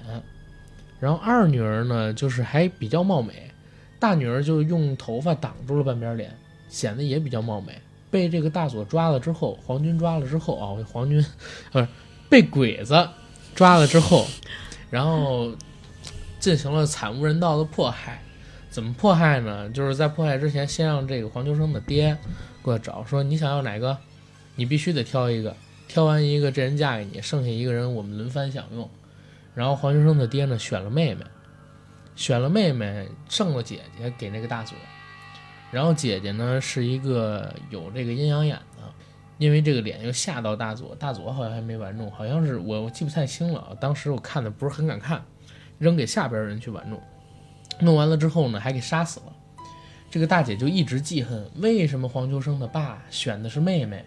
[1.00, 3.50] 然后二女儿呢就是还比较貌美，
[3.98, 6.36] 大女儿就用头发挡住了半边脸，
[6.68, 7.72] 显得也比较貌美。
[8.10, 11.24] 被这个大佐抓了之后，皇军抓了之后啊，皇军
[11.70, 11.88] 不是
[12.28, 13.08] 被鬼子
[13.54, 14.26] 抓了之后，
[14.90, 15.50] 然后
[16.38, 18.20] 进行了惨无人道的迫害。
[18.68, 19.68] 怎么迫害呢？
[19.70, 22.16] 就是在迫害之前，先让这个黄秋生的爹
[22.62, 23.98] 过来找，说你想要哪个，
[24.56, 25.54] 你必须得挑一个，
[25.88, 28.88] 挑完一个这人嫁给你，剩下一个人我们轮番享用。
[29.54, 31.24] 然后黄秋生的爹呢选了妹妹，
[32.16, 34.76] 选了妹妹，剩了姐姐给那个大佐。
[35.70, 38.82] 然后姐姐呢是一个有这个阴阳眼的，
[39.38, 45.22] 因为这个脸又吓到大佐，大佐好像还没玩弄，好像是我我记不太清了，当时我看的不是很敢看，
[45.78, 47.00] 扔给下边人去玩弄，
[47.80, 49.31] 弄完了之后呢还给杀死了。
[50.12, 54.04] 这个大姐就一直记恨，为什么黄秋生的爸选的是妹妹，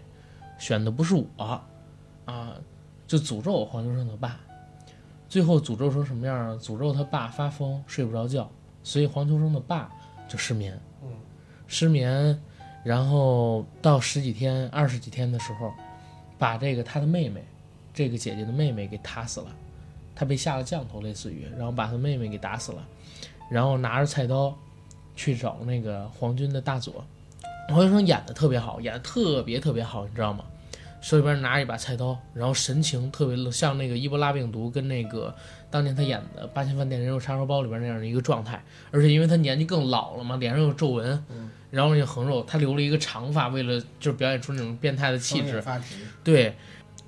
[0.56, 1.60] 选的不是我，
[2.24, 2.54] 啊，
[3.08, 4.38] 就诅咒黄秋生的爸。
[5.28, 6.60] 最后诅咒成什么样呢？
[6.62, 8.48] 诅咒他爸发疯睡不着觉，
[8.84, 9.90] 所以黄秋生的爸
[10.28, 10.78] 就失眠。
[11.02, 11.08] 嗯，
[11.66, 12.40] 失眠，
[12.84, 15.72] 然后到十几天、二十几天的时候，
[16.38, 17.44] 把这个他的妹妹，
[17.92, 19.48] 这个姐姐的妹妹给打死了。
[20.14, 22.86] 他被下了降头，类似于，然后把他妹妹给打死了，
[23.50, 24.56] 然后拿着菜刀
[25.16, 27.04] 去找那个皇军的大佐。
[27.68, 30.44] 黄秋生演的特别好，演的特别特别好，你知道吗？
[31.00, 35.32] 手里边拿着一把菜刀，然后神情特别像那个伊波拉病毒跟那个
[35.70, 41.24] 当年他演的《八千饭店人肉叉烧包》里边那样的一个状态，而且因为他年纪更老了嘛，脸上有皱纹，
[41.70, 45.60] 然后那个横肉，他留了一个长发，为了就是表演出那种变态的气质，
[46.24, 46.56] 对，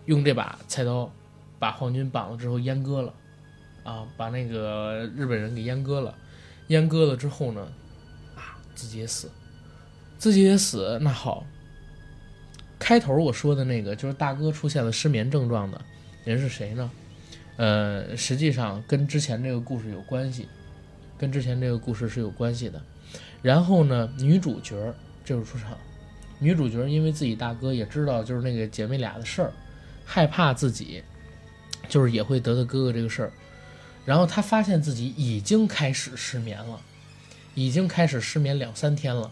[0.05, 1.11] 用这把菜刀
[1.59, 3.13] 把皇军绑了之后阉割了，
[3.83, 6.15] 啊，把那个日本人给阉割了，
[6.69, 7.69] 阉割了之后呢，啊，
[8.79, 9.29] 自己也死，
[10.19, 11.45] 自己也死，那好。
[12.79, 15.81] 开头我说的那个就是大哥出现了失眠症状的
[16.25, 16.89] 人是谁呢？
[17.57, 20.47] 呃，实际上跟之前这个故事有关系，
[21.19, 22.81] 跟之前这个故事是有关系的。
[23.43, 24.95] 然后呢，女主角儿
[25.25, 25.77] 这时候出场，
[26.39, 29.53] 女主角因为自己大哥也知道就是那个姐妹俩的事儿，
[30.05, 31.03] 害怕自己
[31.89, 33.33] 就是也会得到哥哥这个事儿，
[34.05, 36.81] 然后她发现自己已经开始失眠了，
[37.59, 39.31] 已经开始失眠两三天了。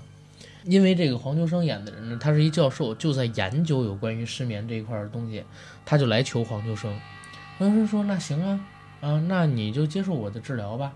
[0.65, 5.45] 因为这个黄秋生演的人呢，他是一教授，就在研究有关于失眠这一块的东西，
[5.85, 6.93] 他就来求黄秋生。
[7.57, 8.61] 黄秋生说：“那行啊，
[9.01, 10.93] 啊，那你就接受我的治疗吧。”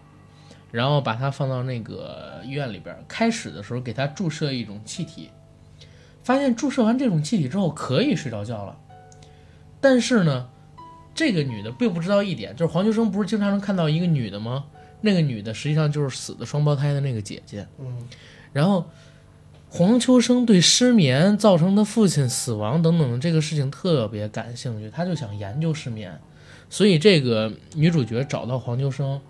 [0.73, 5.31] 然后把他放到那个医院里边，开始的时候给他注射一种气体，
[6.24, 8.77] 发现注射完这种气体之后可以睡着觉了。
[9.81, 10.48] 但是呢，
[11.15, 14.65] 这个女的并不知道一点，就是黄秋生不是经常能看到一个女的吗？
[15.01, 17.66] 那个女的实际上就是死的双胞胎的那个姐姐。
[17.78, 18.09] 嗯，
[18.52, 18.85] 然后。
[19.72, 26.18] 黄秋生对失眠造成他父亲死亡等等的这个事情特别感兴趣，他就想研究失眠，
[26.68, 29.20] 所以这个女主角找到黄秋生，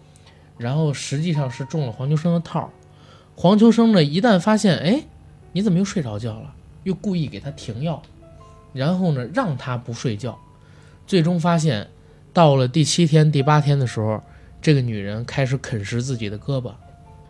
[0.57, 2.71] 然后实际上是中了黄秋生的套。
[3.37, 5.05] 黄秋生呢，一旦发现，哎，
[5.53, 6.55] 你怎么又睡着觉了？
[6.85, 8.03] 又故意给他停药，
[8.73, 10.39] 然后呢，让他不睡觉，
[11.07, 11.91] 最终发现，
[12.33, 14.23] 到了第七天、第八天的时候，
[14.61, 16.73] 这个女人开始啃食自己的胳膊。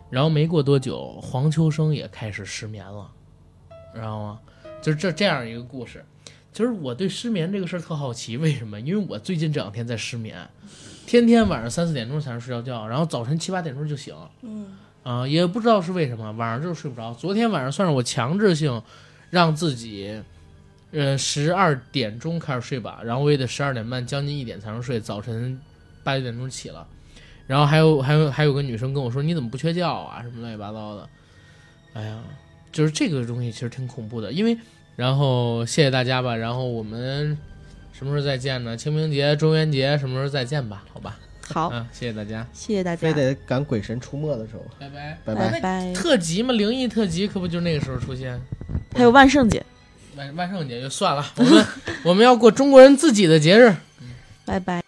[0.09, 3.09] 然后没过多久，黄秋生也开始失眠了，
[3.95, 4.39] 知道吗？
[4.81, 6.03] 就是这这样一个故事。
[6.51, 8.77] 其实我对失眠这个事儿特好奇，为什么？
[8.81, 10.37] 因为我最近这两天在失眠，
[11.05, 14.13] 天天晚上三四点钟才能睡着觉，然后早晨七八点钟就醒。
[14.41, 17.13] 嗯，啊，也不知道是为什么，晚上就是睡不着。
[17.13, 18.83] 昨天晚上算是我强制性
[19.29, 20.21] 让自己，
[20.91, 25.57] 呃，十二点钟开始睡吧，然后我也得十二点半将近一点才能睡，早晨
[26.03, 26.85] 八九点钟起了。
[27.51, 30.21] 然后还有还有还有个女生跟我说：“你怎么不缺觉啊？
[30.23, 31.09] 什么乱七八糟的。”
[31.91, 32.17] 哎呀，
[32.71, 34.31] 就是这个东西其实挺恐怖的。
[34.31, 34.57] 因为，
[34.95, 36.33] 然后谢谢大家吧。
[36.33, 37.37] 然后我们
[37.91, 38.77] 什么时候再见呢？
[38.77, 40.85] 清明节、中元节什么时候再见吧？
[40.93, 41.19] 好吧。
[41.53, 45.93] 好，啊，谢谢大家，谢谢大家，非得赶鬼神出没的时候，拜拜，拜拜拜。
[45.93, 48.39] 特辑嘛，灵异特辑可不就那个时候出现？
[48.95, 49.61] 还有万圣节，
[50.15, 51.65] 万万圣节就算了，我们
[52.05, 53.75] 我们要过中国人自己的节日。
[54.45, 54.81] 拜拜。